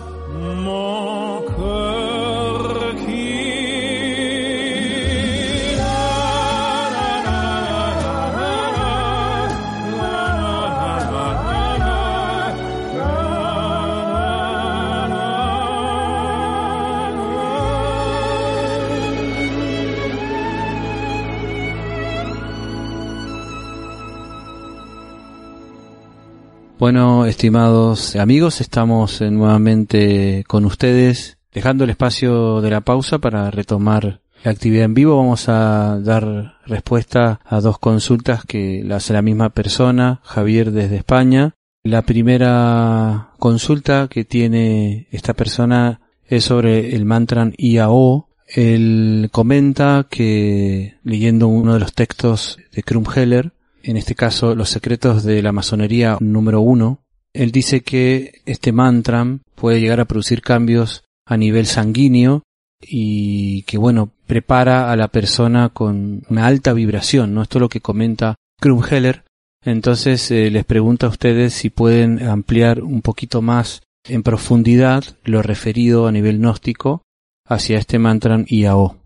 Bueno, 26.84 27.26
estimados 27.26 28.14
amigos, 28.18 28.60
estamos 28.60 29.22
eh, 29.22 29.32
nuevamente 29.32 30.44
con 30.50 30.66
ustedes, 30.66 31.38
dejando 31.54 31.86
el 31.86 31.92
espacio 31.92 32.60
de 32.60 32.72
la 32.72 32.82
pausa 32.82 33.20
para 33.20 33.50
retomar 33.52 34.20
la 34.44 34.52
actividad 34.52 34.84
en 34.84 34.94
vivo. 34.94 35.16
Vamos 35.16 35.48
a 35.48 35.98
dar 36.02 36.58
respuesta 36.66 37.40
a 37.46 37.62
dos 37.62 37.80
consultas 37.80 38.44
que 38.44 38.84
la 38.84 38.98
hace 38.98 39.14
la 39.14 39.22
misma 39.22 39.52
persona, 39.52 40.20
Javier 40.24 40.72
desde 40.72 40.98
España. 40.98 41.54
La 41.84 42.02
primera 42.02 43.30
consulta 43.40 44.10
que 44.10 44.26
tiene 44.26 45.08
esta 45.12 45.34
persona 45.34 46.02
es 46.26 46.44
sobre 46.44 46.98
el 46.98 47.06
mantra 47.06 47.50
IAO. 47.56 48.28
Él 48.46 49.30
comenta 49.32 50.08
que 50.10 50.98
leyendo 51.06 51.48
uno 51.48 51.76
de 51.76 51.80
los 51.80 51.94
textos 51.94 52.58
de 52.74 52.84
Krumheller, 52.84 53.54
en 53.84 53.98
este 53.98 54.16
caso 54.16 54.56
Los 54.56 54.70
secretos 54.70 55.24
de 55.24 55.42
la 55.42 55.52
masonería 55.52 56.18
número 56.20 56.62
uno, 56.62 57.00
él 57.34 57.52
dice 57.52 57.82
que 57.82 58.42
este 58.46 58.72
mantra 58.72 59.26
puede 59.56 59.80
llegar 59.80 60.00
a 60.00 60.06
producir 60.06 60.42
cambios 60.42 61.04
a 61.26 61.38
nivel 61.38 61.66
sanguíneo 61.66 62.44
y 62.82 63.64
que 63.64 63.78
bueno, 63.78 64.12
prepara 64.28 64.92
a 64.92 64.96
la 64.96 65.08
persona 65.08 65.70
con 65.70 66.24
una 66.30 66.46
alta 66.46 66.74
vibración, 66.74 67.34
¿no? 67.34 67.42
Esto 67.42 67.58
es 67.58 67.62
lo 67.62 67.70
que 67.70 67.82
comenta 67.82 68.36
Krumheller. 68.60 69.24
Entonces 69.66 70.30
eh, 70.32 70.50
les 70.52 70.66
pregunto 70.66 71.06
a 71.06 71.10
ustedes 71.10 71.54
si 71.54 71.70
pueden 71.70 72.22
ampliar 72.24 72.82
un 72.82 73.02
poquito 73.02 73.42
más 73.42 73.82
en 74.06 74.22
profundidad 74.22 75.04
lo 75.24 75.42
referido 75.42 76.08
a 76.08 76.12
nivel 76.12 76.40
gnóstico 76.40 77.04
hacia 77.48 77.78
este 77.78 78.00
mantra 78.00 78.44
IAO. 78.46 78.98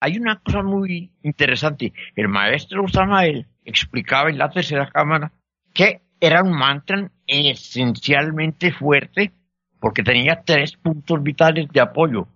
Hay 0.00 0.18
una 0.18 0.40
cosa 0.40 0.62
muy 0.62 1.10
interesante. 1.22 1.94
El 2.14 2.28
maestro 2.28 2.86
Samael 2.88 3.46
explicaba 3.66 4.30
en 4.30 4.38
la 4.38 4.50
tercera 4.50 4.88
cámara 4.88 5.32
que 5.74 6.00
era 6.20 6.42
un 6.42 6.52
mantra 6.52 7.10
esencialmente 7.26 8.72
fuerte 8.72 9.32
porque 9.78 10.02
tenía 10.02 10.42
tres 10.44 10.76
puntos 10.76 11.22
vitales 11.22 11.68
de 11.68 11.80
apoyo. 11.80 12.26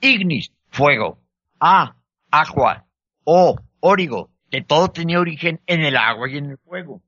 Ignis, 0.00 0.52
fuego. 0.68 1.18
A, 1.58 1.96
agua. 2.30 2.84
O, 3.24 3.56
órigo, 3.80 4.30
que 4.50 4.62
todo 4.62 4.88
tenía 4.88 5.20
origen 5.20 5.60
en 5.66 5.80
el 5.80 5.96
agua 5.96 6.28
y 6.28 6.36
en 6.36 6.50
el 6.50 6.58
fuego. 6.58 7.00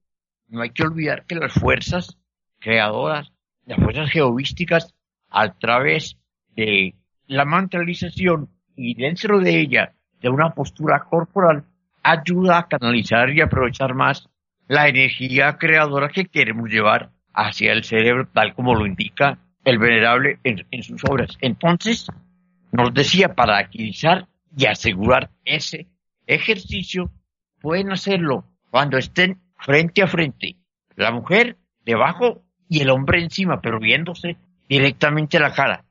No 0.48 0.62
hay 0.62 0.70
que 0.70 0.84
olvidar 0.84 1.26
que 1.26 1.34
las 1.34 1.52
fuerzas 1.52 2.16
creadoras, 2.60 3.32
las 3.66 3.78
fuerzas 3.78 4.10
geovísticas, 4.10 4.94
a 5.28 5.52
través 5.52 6.16
de 6.56 6.94
la 7.26 7.44
mantralización 7.44 8.48
y 8.76 8.94
dentro 8.94 9.40
de 9.40 9.60
ella 9.60 9.94
de 10.20 10.28
una 10.28 10.54
postura 10.54 11.04
corporal, 11.10 11.64
ayuda 12.04 12.58
a 12.58 12.68
canalizar 12.68 13.30
y 13.30 13.40
aprovechar 13.40 13.94
más 13.94 14.28
la 14.68 14.88
energía 14.88 15.56
creadora 15.58 16.08
que 16.08 16.26
queremos 16.26 16.70
llevar 16.70 17.10
hacia 17.32 17.72
el 17.72 17.82
cerebro, 17.82 18.28
tal 18.32 18.54
como 18.54 18.74
lo 18.74 18.86
indica 18.86 19.38
el 19.64 19.78
venerable 19.78 20.38
en, 20.44 20.82
sus 20.82 21.02
obras. 21.04 21.36
Entonces, 21.40 22.06
nos 22.70 22.92
decía, 22.92 23.34
para 23.34 23.58
agilizar 23.58 24.28
y 24.56 24.66
asegurar 24.66 25.30
ese 25.44 25.88
ejercicio, 26.26 27.10
pueden 27.60 27.90
hacerlo 27.90 28.44
cuando 28.70 28.98
estén 28.98 29.40
frente 29.58 30.02
a 30.02 30.06
frente, 30.06 30.56
la 30.96 31.10
mujer 31.10 31.56
debajo 31.84 32.42
y 32.68 32.80
el 32.80 32.90
hombre 32.90 33.22
encima, 33.22 33.60
pero 33.60 33.80
viéndose 33.80 34.36
directamente 34.68 35.40
la 35.40 35.52
cara. 35.52 35.84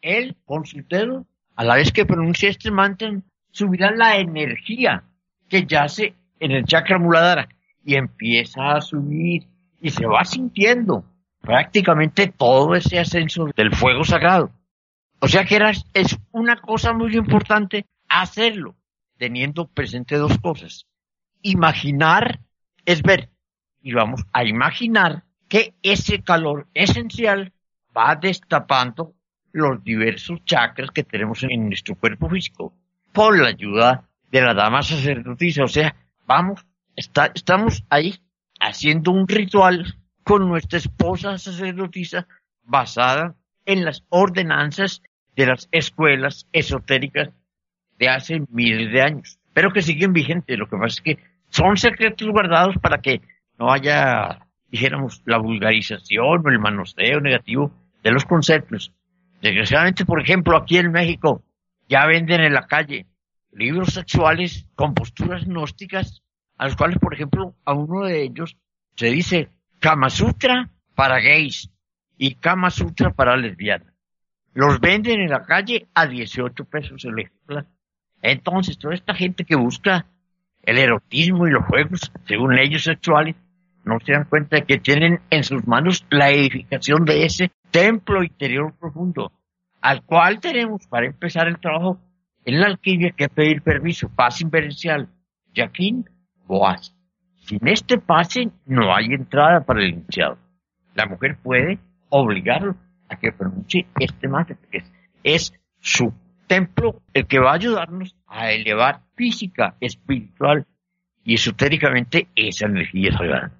Él, 0.00 0.36
con 0.44 0.64
su 0.66 0.82
dedo, 0.88 1.26
a 1.54 1.64
la 1.64 1.76
vez 1.76 1.92
que 1.92 2.06
pronuncia 2.06 2.48
este 2.48 2.70
mantra, 2.70 3.12
subirá 3.52 3.90
la 3.90 4.16
energía 4.16 5.04
que 5.50 5.66
yace 5.66 6.14
en 6.38 6.52
el 6.52 6.64
chakra 6.64 6.98
muladhara 6.98 7.48
y 7.84 7.96
empieza 7.96 8.76
a 8.76 8.80
subir 8.80 9.46
y 9.80 9.90
se 9.90 10.06
va 10.06 10.24
sintiendo 10.24 11.04
prácticamente 11.40 12.28
todo 12.28 12.74
ese 12.74 12.98
ascenso 12.98 13.48
del 13.56 13.74
fuego 13.74 14.04
sagrado. 14.04 14.50
O 15.18 15.28
sea 15.28 15.44
que 15.44 15.60
es 15.92 16.18
una 16.32 16.56
cosa 16.56 16.92
muy 16.92 17.14
importante 17.16 17.86
hacerlo, 18.08 18.76
teniendo 19.18 19.66
presente 19.66 20.16
dos 20.16 20.38
cosas. 20.38 20.86
Imaginar 21.42 22.40
es 22.86 23.02
ver, 23.02 23.28
y 23.82 23.92
vamos 23.92 24.22
a 24.32 24.44
imaginar 24.44 25.24
que 25.48 25.74
ese 25.82 26.22
calor 26.22 26.68
esencial 26.74 27.52
va 27.96 28.14
destapando 28.14 29.14
los 29.52 29.82
diversos 29.82 30.44
chakras 30.44 30.90
que 30.90 31.02
tenemos 31.02 31.42
en 31.42 31.66
nuestro 31.66 31.96
cuerpo 31.96 32.28
físico 32.28 32.72
por 33.12 33.38
la 33.38 33.48
ayuda 33.48 34.09
de 34.30 34.40
la 34.40 34.54
dama 34.54 34.82
sacerdotisa. 34.82 35.64
O 35.64 35.68
sea, 35.68 35.94
vamos, 36.26 36.64
está, 36.96 37.30
estamos 37.34 37.84
ahí 37.90 38.14
haciendo 38.60 39.10
un 39.10 39.26
ritual 39.26 39.96
con 40.22 40.48
nuestra 40.48 40.78
esposa 40.78 41.38
sacerdotisa 41.38 42.26
basada 42.62 43.34
en 43.66 43.84
las 43.84 44.04
ordenanzas 44.08 45.02
de 45.36 45.46
las 45.46 45.68
escuelas 45.72 46.46
esotéricas 46.52 47.30
de 47.98 48.08
hace 48.08 48.42
miles 48.50 48.92
de 48.92 49.02
años, 49.02 49.38
pero 49.52 49.72
que 49.72 49.82
siguen 49.82 50.12
vigentes. 50.12 50.58
Lo 50.58 50.68
que 50.68 50.76
pasa 50.76 50.86
es 50.86 51.00
que 51.00 51.18
son 51.48 51.76
secretos 51.76 52.28
guardados 52.28 52.76
para 52.80 52.98
que 52.98 53.20
no 53.58 53.72
haya, 53.72 54.46
dijéramos, 54.68 55.22
la 55.26 55.38
vulgarización 55.38 56.42
o 56.44 56.48
el 56.48 56.58
manoseo 56.58 57.20
negativo 57.20 57.72
de 58.02 58.12
los 58.12 58.24
conceptos. 58.24 58.92
Desgraciadamente, 59.42 60.04
por 60.04 60.20
ejemplo, 60.20 60.56
aquí 60.56 60.78
en 60.78 60.92
México 60.92 61.42
ya 61.88 62.06
venden 62.06 62.40
en 62.40 62.54
la 62.54 62.66
calle 62.66 63.06
libros 63.52 63.94
sexuales 63.94 64.66
con 64.74 64.94
posturas 64.94 65.46
gnósticas, 65.46 66.22
a 66.56 66.66
los 66.66 66.76
cuales, 66.76 66.98
por 66.98 67.14
ejemplo, 67.14 67.54
a 67.64 67.72
uno 67.72 68.04
de 68.04 68.22
ellos 68.22 68.56
se 68.96 69.06
dice 69.06 69.48
Kama 69.78 70.10
Sutra 70.10 70.70
para 70.94 71.20
gays 71.20 71.70
y 72.16 72.34
Kama 72.34 72.70
Sutra 72.70 73.10
para 73.10 73.36
lesbianas. 73.36 73.94
Los 74.52 74.80
venden 74.80 75.20
en 75.20 75.30
la 75.30 75.42
calle 75.44 75.88
a 75.94 76.06
18 76.06 76.64
pesos 76.64 77.04
el 77.04 77.18
ejemplar. 77.18 77.66
Entonces, 78.20 78.78
toda 78.78 78.94
esta 78.94 79.14
gente 79.14 79.44
que 79.44 79.56
busca 79.56 80.06
el 80.62 80.78
erotismo 80.78 81.46
y 81.46 81.50
los 81.50 81.64
juegos, 81.64 82.12
según 82.26 82.54
leyes 82.54 82.82
sexuales, 82.84 83.36
no 83.84 83.98
se 84.00 84.12
dan 84.12 84.24
cuenta 84.24 84.56
de 84.56 84.64
que 84.64 84.78
tienen 84.78 85.20
en 85.30 85.44
sus 85.44 85.66
manos 85.66 86.04
la 86.10 86.30
edificación 86.30 87.04
de 87.04 87.24
ese 87.24 87.50
templo 87.70 88.22
interior 88.22 88.74
profundo, 88.78 89.32
al 89.80 90.02
cual 90.04 90.40
tenemos 90.40 90.86
para 90.86 91.06
empezar 91.06 91.48
el 91.48 91.58
trabajo 91.58 91.98
en 92.44 92.60
la 92.60 92.66
alquimia 92.66 93.12
que 93.16 93.28
pedir 93.28 93.62
permiso, 93.62 94.08
pase 94.08 94.44
inverencial, 94.44 95.08
Jaquín 95.54 96.08
Boaz. 96.46 96.94
Sin 97.46 97.66
este 97.66 97.98
pase 97.98 98.50
no 98.66 98.94
hay 98.94 99.06
entrada 99.06 99.60
para 99.64 99.82
el 99.82 99.90
iniciado. 99.90 100.38
La 100.94 101.06
mujer 101.06 101.38
puede 101.42 101.78
obligarlo 102.08 102.76
a 103.08 103.16
que 103.16 103.32
pronuncie 103.32 103.86
este 103.98 104.28
más, 104.28 104.46
es, 104.70 104.84
es 105.24 105.52
su 105.80 106.12
templo 106.46 107.00
el 107.14 107.26
que 107.26 107.38
va 107.38 107.52
a 107.52 107.54
ayudarnos 107.54 108.16
a 108.26 108.50
elevar 108.50 109.02
física, 109.14 109.76
espiritual 109.80 110.66
y 111.24 111.34
esotéricamente 111.34 112.28
esa 112.34 112.66
energía 112.66 113.12
sagrada. 113.12 113.52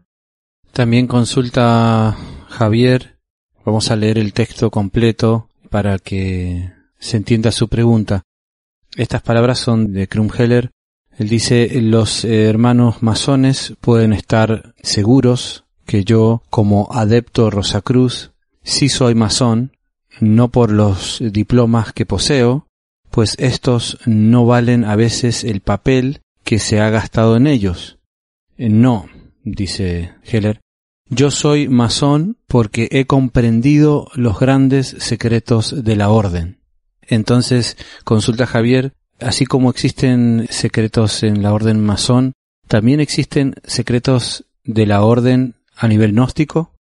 También 0.73 1.07
consulta 1.07 2.17
Javier, 2.49 3.19
vamos 3.65 3.91
a 3.91 3.97
leer 3.97 4.19
el 4.19 4.33
texto 4.33 4.71
completo 4.71 5.49
para 5.69 5.99
que 5.99 6.73
se 6.99 7.17
entienda 7.17 7.53
su 7.53 7.69
pregunta. 7.69 8.23
Estas 8.97 9.23
palabras 9.23 9.59
son 9.59 9.93
de 9.93 10.09
Krumheller. 10.09 10.71
Él 11.17 11.29
dice, 11.29 11.69
los 11.81 12.25
hermanos 12.25 13.03
masones 13.03 13.75
pueden 13.81 14.13
estar 14.13 14.75
seguros 14.83 15.65
que 15.87 16.05
yo, 16.05 16.43
como 16.51 16.89
adepto 16.93 17.51
Rosacruz, 17.51 18.33
sí 18.63 18.89
soy 18.89 19.15
masón, 19.15 19.73
no 20.21 20.49
por 20.49 20.71
los 20.71 21.21
diplomas 21.21 21.93
que 21.93 22.07
poseo, 22.07 22.67
pues 23.11 23.35
estos 23.39 23.99
no 24.07 24.47
valen 24.47 24.85
a 24.85 24.97
veces 24.97 25.45
el 25.45 25.61
papel 25.61 26.21
que 26.45 26.59
se 26.59 26.81
ha 26.81 26.91
gastado 26.91 27.37
en 27.37 27.47
ellos. 27.47 27.99
No, 28.57 29.09
dice 29.43 30.15
Heller, 30.23 30.61
yo 31.09 31.31
soy 31.31 31.69
masón 31.69 32.37
porque 32.47 32.89
he 32.93 33.07
comprendido 33.07 34.09
los 34.15 34.39
grandes 34.39 34.95
secretos 35.01 35.83
de 35.83 35.97
la 35.97 36.11
orden. 36.11 36.60
Entonces, 37.11 37.77
consulta 38.05 38.47
Javier, 38.47 38.95
así 39.21 39.45
como 39.45 39.69
existen 39.69 40.47
secretos 40.49 41.25
en 41.25 41.43
la 41.43 41.53
orden 41.53 41.85
masón, 41.85 42.33
¿también 42.69 43.01
existen 43.01 43.55
secretos 43.65 44.47
de 44.65 44.87
la 44.87 45.03
orden 45.03 45.55
a 45.77 45.89
nivel 45.89 46.13
gnóstico? 46.13 46.73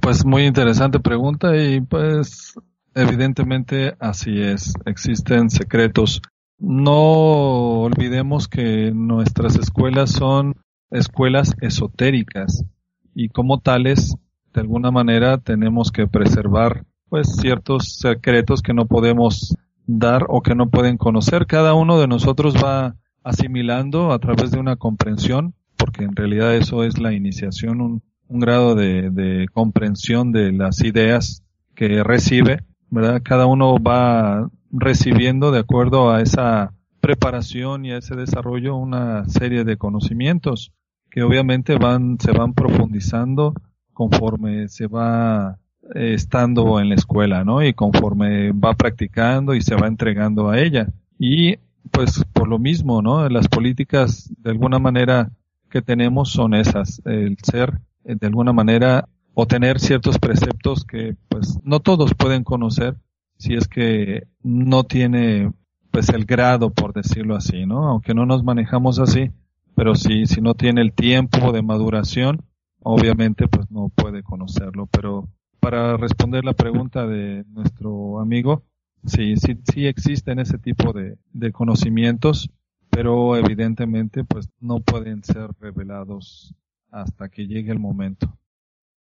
Pues 0.00 0.24
muy 0.24 0.44
interesante 0.44 1.00
pregunta 1.00 1.56
y 1.56 1.80
pues 1.80 2.54
evidentemente 2.94 3.96
así 3.98 4.40
es. 4.40 4.74
Existen 4.86 5.50
secretos. 5.50 6.22
No 6.58 7.82
olvidemos 7.82 8.46
que 8.46 8.92
nuestras 8.94 9.56
escuelas 9.56 10.10
son 10.10 10.54
escuelas 10.90 11.56
esotéricas 11.60 12.64
y 13.12 13.28
como 13.28 13.58
tales, 13.58 14.14
de 14.52 14.60
alguna 14.60 14.92
manera 14.92 15.38
tenemos 15.38 15.90
que 15.90 16.06
preservar 16.06 16.84
pues 17.08 17.36
ciertos 17.36 17.96
secretos 17.96 18.62
que 18.62 18.72
no 18.72 18.86
podemos 18.86 19.56
dar 19.86 20.26
o 20.28 20.42
que 20.42 20.54
no 20.54 20.70
pueden 20.70 20.96
conocer. 20.96 21.46
Cada 21.46 21.74
uno 21.74 21.98
de 21.98 22.08
nosotros 22.08 22.54
va 22.62 22.96
asimilando 23.22 24.12
a 24.12 24.18
través 24.18 24.50
de 24.50 24.58
una 24.58 24.76
comprensión, 24.76 25.54
porque 25.76 26.04
en 26.04 26.14
realidad 26.14 26.54
eso 26.54 26.84
es 26.84 26.98
la 26.98 27.12
iniciación, 27.12 27.80
un, 27.80 28.02
un 28.28 28.40
grado 28.40 28.74
de, 28.74 29.10
de, 29.10 29.46
comprensión 29.52 30.32
de 30.32 30.52
las 30.52 30.82
ideas 30.82 31.42
que 31.74 32.02
recibe, 32.02 32.64
¿verdad? 32.90 33.22
Cada 33.24 33.46
uno 33.46 33.76
va 33.82 34.50
recibiendo 34.70 35.50
de 35.50 35.60
acuerdo 35.60 36.10
a 36.10 36.20
esa 36.20 36.72
preparación 37.00 37.84
y 37.84 37.92
a 37.92 37.98
ese 37.98 38.14
desarrollo 38.14 38.76
una 38.76 39.28
serie 39.28 39.64
de 39.64 39.76
conocimientos 39.76 40.72
que 41.10 41.22
obviamente 41.22 41.76
van, 41.76 42.18
se 42.18 42.32
van 42.32 42.54
profundizando 42.54 43.54
conforme 43.92 44.68
se 44.68 44.86
va 44.86 45.58
eh, 45.94 46.14
estando 46.14 46.80
en 46.80 46.88
la 46.88 46.94
escuela, 46.94 47.44
¿no? 47.44 47.62
Y 47.62 47.74
conforme 47.74 48.52
va 48.52 48.74
practicando 48.74 49.54
y 49.54 49.60
se 49.60 49.74
va 49.74 49.86
entregando 49.86 50.48
a 50.48 50.58
ella. 50.58 50.88
Y 51.18 51.56
pues 51.90 52.24
por 52.32 52.48
lo 52.48 52.58
mismo, 52.58 53.02
¿no? 53.02 53.28
Las 53.28 53.48
políticas 53.48 54.32
de 54.38 54.50
alguna 54.50 54.78
manera 54.78 55.30
que 55.68 55.82
tenemos 55.82 56.30
son 56.30 56.54
esas, 56.54 57.02
el 57.04 57.36
ser 57.42 57.80
eh, 58.04 58.16
de 58.18 58.26
alguna 58.26 58.52
manera 58.52 59.08
o 59.34 59.46
tener 59.46 59.80
ciertos 59.80 60.18
preceptos 60.18 60.84
que 60.84 61.16
pues 61.28 61.58
no 61.64 61.80
todos 61.80 62.14
pueden 62.14 62.44
conocer 62.44 62.96
si 63.36 63.54
es 63.54 63.68
que 63.68 64.26
no 64.42 64.84
tiene 64.84 65.52
pues 65.90 66.08
el 66.08 66.24
grado 66.24 66.70
por 66.70 66.94
decirlo 66.94 67.36
así, 67.36 67.66
¿no? 67.66 67.88
Aunque 67.88 68.14
no 68.14 68.24
nos 68.24 68.42
manejamos 68.42 69.00
así, 69.00 69.32
pero 69.74 69.96
si 69.96 70.26
si 70.26 70.40
no 70.40 70.54
tiene 70.54 70.80
el 70.80 70.92
tiempo 70.92 71.52
de 71.52 71.62
maduración, 71.62 72.42
obviamente 72.82 73.48
pues 73.48 73.70
no 73.70 73.90
puede 73.94 74.22
conocerlo, 74.22 74.86
pero 74.86 75.28
para 75.64 75.96
responder 75.96 76.44
la 76.44 76.52
pregunta 76.52 77.06
de 77.06 77.42
nuestro 77.48 78.20
amigo, 78.20 78.64
sí, 79.06 79.38
sí, 79.38 79.56
sí 79.72 79.86
existen 79.86 80.38
ese 80.38 80.58
tipo 80.58 80.92
de, 80.92 81.16
conocimientos, 81.52 82.50
pero 82.90 83.34
evidentemente 83.34 84.24
pues 84.24 84.50
no 84.60 84.80
pueden 84.80 85.24
ser 85.24 85.48
revelados 85.58 86.54
hasta 86.90 87.30
que 87.30 87.46
llegue 87.46 87.72
el 87.72 87.78
momento. 87.78 88.36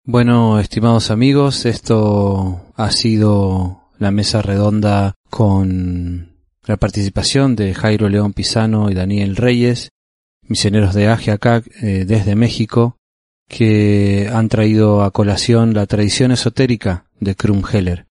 Bueno, 0.05 0.57
estimados 0.57 1.11
amigos, 1.11 1.65
esto 1.65 2.61
ha 2.77 2.91
sido 2.91 3.81
la 3.99 4.11
mesa 4.11 4.41
redonda 4.41 5.15
con 5.29 6.31
la 6.65 6.77
participación 6.77 7.57
de 7.57 7.73
Jairo 7.73 8.07
León 8.07 8.31
Pisano 8.31 8.89
y 8.89 8.93
Daniel 8.93 9.35
Reyes, 9.35 9.89
misioneros 10.43 10.93
de 10.93 11.09
Ajiacac 11.09 11.67
eh, 11.83 12.05
desde 12.05 12.37
México, 12.37 12.95
que 13.55 14.27
han 14.33 14.49
traído 14.49 15.03
a 15.03 15.11
colación 15.11 15.75
la 15.75 15.85
tradición 15.85 16.31
esotérica 16.31 17.05
de 17.19 17.35
Krumheller. 17.35 18.07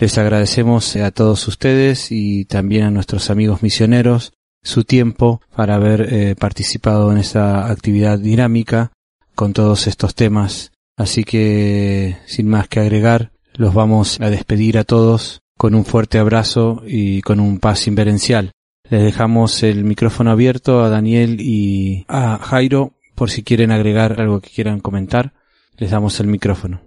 Les 0.00 0.16
agradecemos 0.16 0.96
a 0.96 1.10
todos 1.10 1.46
ustedes 1.46 2.10
y 2.10 2.46
también 2.46 2.84
a 2.84 2.90
nuestros 2.90 3.28
amigos 3.28 3.62
misioneros 3.62 4.32
su 4.62 4.84
tiempo 4.84 5.42
para 5.54 5.74
haber 5.74 6.10
eh, 6.10 6.36
participado 6.36 7.12
en 7.12 7.18
esta 7.18 7.70
actividad 7.70 8.18
dinámica 8.18 8.92
con 9.34 9.52
todos 9.52 9.86
estos 9.88 10.14
temas. 10.14 10.72
Así 10.96 11.22
que, 11.22 12.16
sin 12.26 12.48
más 12.48 12.66
que 12.68 12.80
agregar, 12.80 13.32
los 13.52 13.74
vamos 13.74 14.18
a 14.22 14.30
despedir 14.30 14.78
a 14.78 14.84
todos 14.84 15.42
con 15.58 15.74
un 15.74 15.84
fuerte 15.84 16.18
abrazo 16.18 16.82
y 16.86 17.20
con 17.20 17.40
un 17.40 17.58
paz 17.58 17.86
inverencial. 17.88 18.52
Les 18.88 19.02
dejamos 19.02 19.62
el 19.62 19.84
micrófono 19.84 20.30
abierto 20.30 20.82
a 20.82 20.88
Daniel 20.88 21.42
y 21.42 22.06
a 22.08 22.38
Jairo 22.38 22.94
por 23.18 23.30
si 23.30 23.42
quieren 23.42 23.72
agregar 23.72 24.20
algo 24.20 24.40
que 24.40 24.50
quieran 24.50 24.78
comentar, 24.78 25.32
les 25.76 25.90
damos 25.90 26.20
el 26.20 26.28
micrófono. 26.28 26.80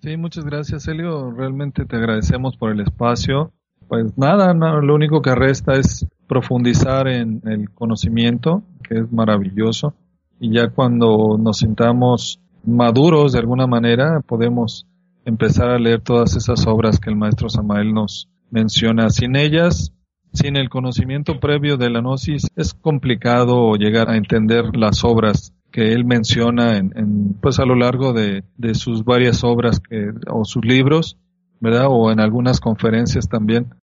Sí, 0.00 0.16
muchas 0.16 0.44
gracias, 0.44 0.86
Elio. 0.86 1.32
Realmente 1.32 1.84
te 1.84 1.96
agradecemos 1.96 2.56
por 2.56 2.70
el 2.70 2.80
espacio. 2.80 3.52
Pues 3.88 4.16
nada, 4.16 4.54
lo 4.54 4.94
único 4.94 5.20
que 5.20 5.34
resta 5.34 5.74
es 5.74 6.06
profundizar 6.28 7.08
en 7.08 7.42
el 7.44 7.70
conocimiento, 7.70 8.62
que 8.88 9.00
es 9.00 9.12
maravilloso. 9.12 9.94
Y 10.38 10.52
ya 10.52 10.68
cuando 10.68 11.36
nos 11.36 11.58
sintamos 11.58 12.40
maduros 12.64 13.32
de 13.32 13.40
alguna 13.40 13.66
manera, 13.66 14.20
podemos 14.20 14.86
empezar 15.24 15.70
a 15.70 15.78
leer 15.80 16.00
todas 16.02 16.36
esas 16.36 16.66
obras 16.68 17.00
que 17.00 17.10
el 17.10 17.16
maestro 17.16 17.48
Samael 17.48 17.92
nos 17.92 18.28
menciona. 18.50 19.10
Sin 19.10 19.34
ellas, 19.34 19.92
sin 20.32 20.56
el 20.56 20.68
conocimiento 20.68 21.40
previo 21.40 21.76
de 21.76 21.90
la 21.90 22.00
gnosis 22.00 22.48
es 22.56 22.74
complicado 22.74 23.74
llegar 23.76 24.10
a 24.10 24.16
entender 24.16 24.76
las 24.76 25.04
obras 25.04 25.54
que 25.70 25.92
él 25.92 26.04
menciona 26.04 26.76
en, 26.76 27.36
pues 27.40 27.58
a 27.58 27.64
lo 27.64 27.74
largo 27.74 28.12
de, 28.12 28.44
de, 28.56 28.74
sus 28.74 29.04
varias 29.04 29.44
obras 29.44 29.80
que, 29.80 30.12
o 30.30 30.44
sus 30.44 30.64
libros, 30.64 31.18
¿verdad? 31.60 31.86
O 31.88 32.10
en 32.10 32.20
algunas 32.20 32.60
conferencias 32.60 33.28
también. 33.28 33.74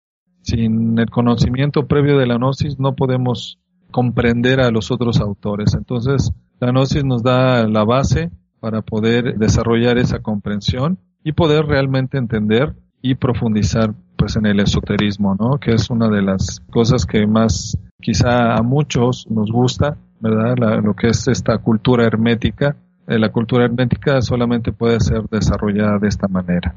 Sin 0.42 0.98
el 0.98 1.10
conocimiento 1.10 1.86
previo 1.86 2.18
de 2.18 2.26
la 2.26 2.36
gnosis 2.38 2.78
no 2.78 2.94
podemos 2.94 3.58
comprender 3.90 4.60
a 4.60 4.70
los 4.70 4.90
otros 4.90 5.20
autores. 5.20 5.74
Entonces, 5.74 6.32
la 6.60 6.70
gnosis 6.70 7.04
nos 7.04 7.22
da 7.22 7.66
la 7.66 7.84
base 7.84 8.30
para 8.60 8.82
poder 8.82 9.38
desarrollar 9.38 9.98
esa 9.98 10.20
comprensión 10.20 10.98
y 11.22 11.32
poder 11.32 11.66
realmente 11.66 12.18
entender 12.18 12.74
y 13.02 13.16
profundizar 13.16 13.94
pues 14.26 14.34
en 14.34 14.46
el 14.46 14.58
esoterismo, 14.58 15.36
¿no? 15.38 15.60
Que 15.60 15.70
es 15.70 15.88
una 15.88 16.08
de 16.08 16.20
las 16.20 16.58
cosas 16.72 17.06
que 17.06 17.28
más 17.28 17.78
quizá 18.00 18.56
a 18.56 18.62
muchos 18.62 19.24
nos 19.30 19.52
gusta, 19.52 19.98
¿verdad? 20.18 20.82
lo 20.82 20.94
que 20.94 21.10
es 21.10 21.28
esta 21.28 21.58
cultura 21.58 22.04
hermética. 22.04 22.74
Eh, 23.06 23.20
la 23.20 23.28
cultura 23.28 23.66
hermética 23.66 24.20
solamente 24.22 24.72
puede 24.72 24.98
ser 24.98 25.22
desarrollada 25.30 26.00
de 26.00 26.08
esta 26.08 26.26
manera. 26.26 26.74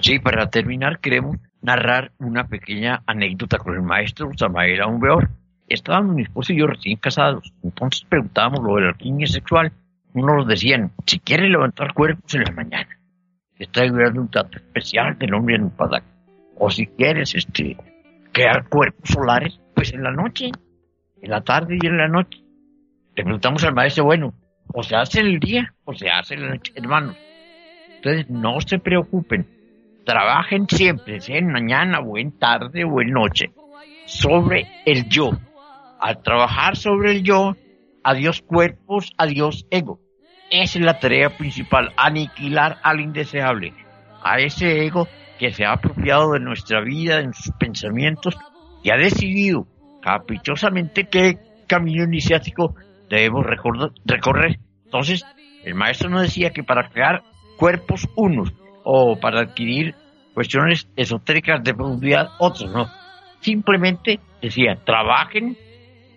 Sí, 0.00 0.18
para 0.18 0.48
terminar 0.48 0.98
queremos 0.98 1.36
narrar 1.60 2.12
una 2.18 2.44
pequeña 2.44 3.02
anécdota 3.06 3.58
con 3.58 3.74
el 3.74 3.82
maestro 3.82 4.30
Samael 4.34 4.80
Aumbeor. 4.80 5.28
Estábamos 5.68 6.16
mi 6.16 6.22
esposo 6.22 6.54
y 6.54 6.60
yo 6.60 6.68
recién 6.68 6.96
casados, 6.96 7.52
entonces 7.62 8.06
preguntábamos 8.08 8.60
lo 8.64 8.76
de 8.76 8.80
la 8.80 8.88
alquimia 8.88 9.26
sexual. 9.26 9.72
Unos 10.14 10.36
nos 10.36 10.48
decían, 10.48 10.90
si 11.04 11.18
quiere 11.18 11.50
levantar 11.50 11.92
cuerpos 11.92 12.34
en 12.34 12.44
la 12.44 12.52
mañana, 12.52 12.88
está 13.58 13.82
ayudando 13.82 14.22
un 14.22 14.30
trato 14.30 14.56
especial 14.56 15.18
del 15.18 15.34
hombre 15.34 15.56
en 15.56 15.64
un 15.64 15.70
padac 15.70 16.11
o 16.56 16.70
si 16.70 16.86
quieres 16.86 17.34
este, 17.34 17.76
crear 18.32 18.68
cuerpos 18.68 19.10
solares, 19.10 19.60
pues 19.74 19.92
en 19.92 20.02
la 20.02 20.10
noche, 20.10 20.50
en 21.20 21.30
la 21.30 21.42
tarde 21.42 21.78
y 21.80 21.86
en 21.86 21.98
la 21.98 22.08
noche. 22.08 22.40
Le 23.14 23.24
al 23.24 23.74
maestro, 23.74 24.04
bueno, 24.04 24.34
o 24.72 24.82
se 24.82 24.96
hace 24.96 25.20
el 25.20 25.38
día 25.38 25.74
o 25.84 25.94
se 25.94 26.08
hace 26.08 26.36
la 26.36 26.48
noche, 26.50 26.72
hermanos. 26.74 27.16
Entonces 27.96 28.30
no 28.30 28.60
se 28.60 28.78
preocupen, 28.78 29.46
trabajen 30.04 30.66
siempre, 30.68 31.20
sea 31.20 31.36
en 31.36 31.52
mañana 31.52 32.00
o 32.00 32.16
en 32.16 32.38
tarde 32.38 32.84
o 32.84 33.00
en 33.00 33.10
noche, 33.10 33.52
sobre 34.06 34.66
el 34.86 35.08
yo. 35.08 35.30
Al 36.00 36.22
trabajar 36.22 36.76
sobre 36.76 37.12
el 37.12 37.22
yo, 37.22 37.54
adiós 38.02 38.42
cuerpos, 38.42 39.12
adiós 39.18 39.66
ego. 39.70 40.00
Esa 40.50 40.78
es 40.78 40.84
la 40.84 40.98
tarea 40.98 41.30
principal, 41.36 41.92
aniquilar 41.96 42.78
al 42.82 43.00
indeseable, 43.00 43.72
a 44.22 44.38
ese 44.38 44.84
ego 44.84 45.06
que 45.38 45.52
se 45.52 45.64
ha 45.64 45.72
apropiado 45.72 46.32
de 46.32 46.40
nuestra 46.40 46.80
vida, 46.80 47.16
de 47.16 47.24
nuestros 47.24 47.56
pensamientos, 47.58 48.36
y 48.82 48.90
ha 48.90 48.96
decidido 48.96 49.66
caprichosamente 50.00 51.04
qué 51.04 51.38
camino 51.66 52.04
iniciático 52.04 52.74
debemos 53.08 53.46
recorrer. 54.04 54.58
Entonces, 54.84 55.24
el 55.64 55.74
maestro 55.74 56.10
nos 56.10 56.22
decía 56.22 56.50
que 56.50 56.64
para 56.64 56.88
crear 56.88 57.22
cuerpos 57.56 58.08
unos 58.16 58.52
o 58.84 59.18
para 59.20 59.40
adquirir 59.40 59.94
cuestiones 60.34 60.88
esotéricas 60.96 61.62
de 61.62 61.74
profundidad 61.74 62.30
otros, 62.38 62.70
no. 62.70 62.88
Simplemente 63.40 64.20
decía, 64.40 64.76
trabajen 64.84 65.56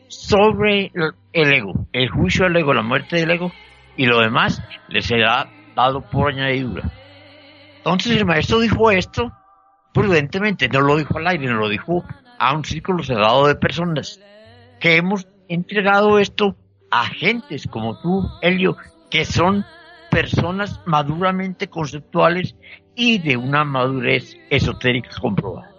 sobre 0.08 0.92
el 1.34 1.54
ego, 1.54 1.88
el 1.92 2.10
juicio 2.10 2.46
del 2.46 2.58
ego, 2.58 2.74
la 2.74 2.82
muerte 2.82 3.18
del 3.18 3.32
ego, 3.32 3.52
y 3.98 4.06
lo 4.06 4.20
demás 4.20 4.62
les 4.88 5.06
será 5.06 5.48
dado 5.76 6.02
por 6.02 6.32
añadidura. 6.32 6.92
Entonces 7.86 8.18
el 8.18 8.26
maestro 8.26 8.60
dijo 8.62 8.90
esto 8.90 9.32
prudentemente, 9.94 10.68
no 10.68 10.82
lo 10.82 10.98
dijo 10.98 11.20
al 11.20 11.28
aire, 11.28 11.46
no 11.46 11.58
lo 11.58 11.70
dijo 11.70 12.04
a 12.40 12.56
un 12.56 12.66
círculo 12.66 13.04
cerrado 13.04 13.46
de 13.46 13.56
personas, 13.56 14.20
que 14.80 14.96
hemos 14.96 15.28
entregado 15.48 16.18
esto 16.18 16.58
a 16.90 17.06
gentes 17.06 17.68
como 17.70 18.02
tú, 18.02 18.28
Helio, 18.42 18.76
que 19.12 19.24
son 19.24 19.64
personas 20.10 20.82
maduramente 20.88 21.68
conceptuales 21.68 22.56
y 22.96 23.20
de 23.20 23.38
una 23.38 23.64
madurez 23.64 24.36
esotérica 24.50 25.12
comprobada. 25.22 25.70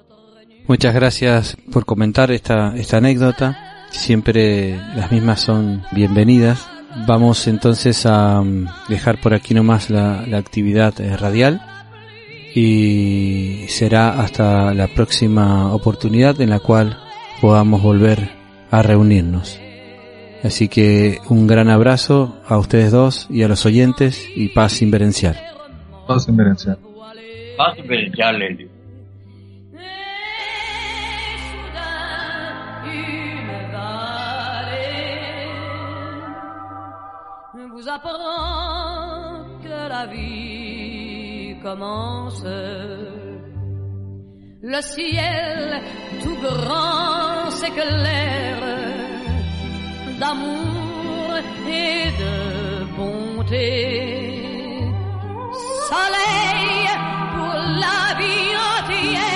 Muchas 0.68 0.94
gracias 0.94 1.56
por 1.72 1.84
comentar 1.84 2.30
esta, 2.30 2.74
esta 2.76 2.98
anécdota. 2.98 3.84
Siempre 3.90 4.76
las 4.94 5.10
mismas 5.10 5.40
son 5.40 5.82
bienvenidas. 5.90 6.68
Vamos 7.06 7.48
entonces 7.48 8.06
a 8.06 8.40
mm, 8.42 8.68
dejar 8.88 9.20
por 9.20 9.34
aquí 9.34 9.54
nomás 9.54 9.90
la, 9.90 10.24
la 10.26 10.38
actividad 10.38 10.98
eh, 11.00 11.16
radial 11.16 11.60
y 12.56 13.66
será 13.68 14.18
hasta 14.18 14.72
la 14.72 14.88
próxima 14.88 15.74
oportunidad 15.74 16.40
en 16.40 16.48
la 16.48 16.58
cual 16.58 16.98
podamos 17.38 17.82
volver 17.82 18.30
a 18.70 18.80
reunirnos. 18.80 19.60
Así 20.42 20.66
que 20.68 21.18
un 21.28 21.46
gran 21.46 21.68
abrazo 21.68 22.40
a 22.48 22.56
ustedes 22.56 22.92
dos 22.92 23.26
y 23.28 23.42
a 23.42 23.48
los 23.48 23.66
oyentes 23.66 24.26
y 24.34 24.48
paz 24.48 24.80
inverencial. 24.80 25.36
Paz 26.08 26.28
inverencial. 26.28 26.78
Paz 27.58 27.76
inverencial, 27.78 28.40
Elio. 28.40 28.68
vous 37.74 37.88
apprend 37.90 39.60
que 39.62 39.68
la 39.68 40.06
vie 40.06 40.55
commence. 41.66 42.44
Le 44.72 44.80
ciel 44.94 45.82
tout 46.22 46.38
grand 46.46 47.50
s'éclaire 47.50 48.64
d'amour 50.20 51.30
et 51.84 52.02
de 52.22 52.34
bonté. 52.98 53.66
Soleil 55.90 56.86
pour 57.34 57.56
la 57.84 58.00
vie 58.20 58.52
entière 58.72 59.35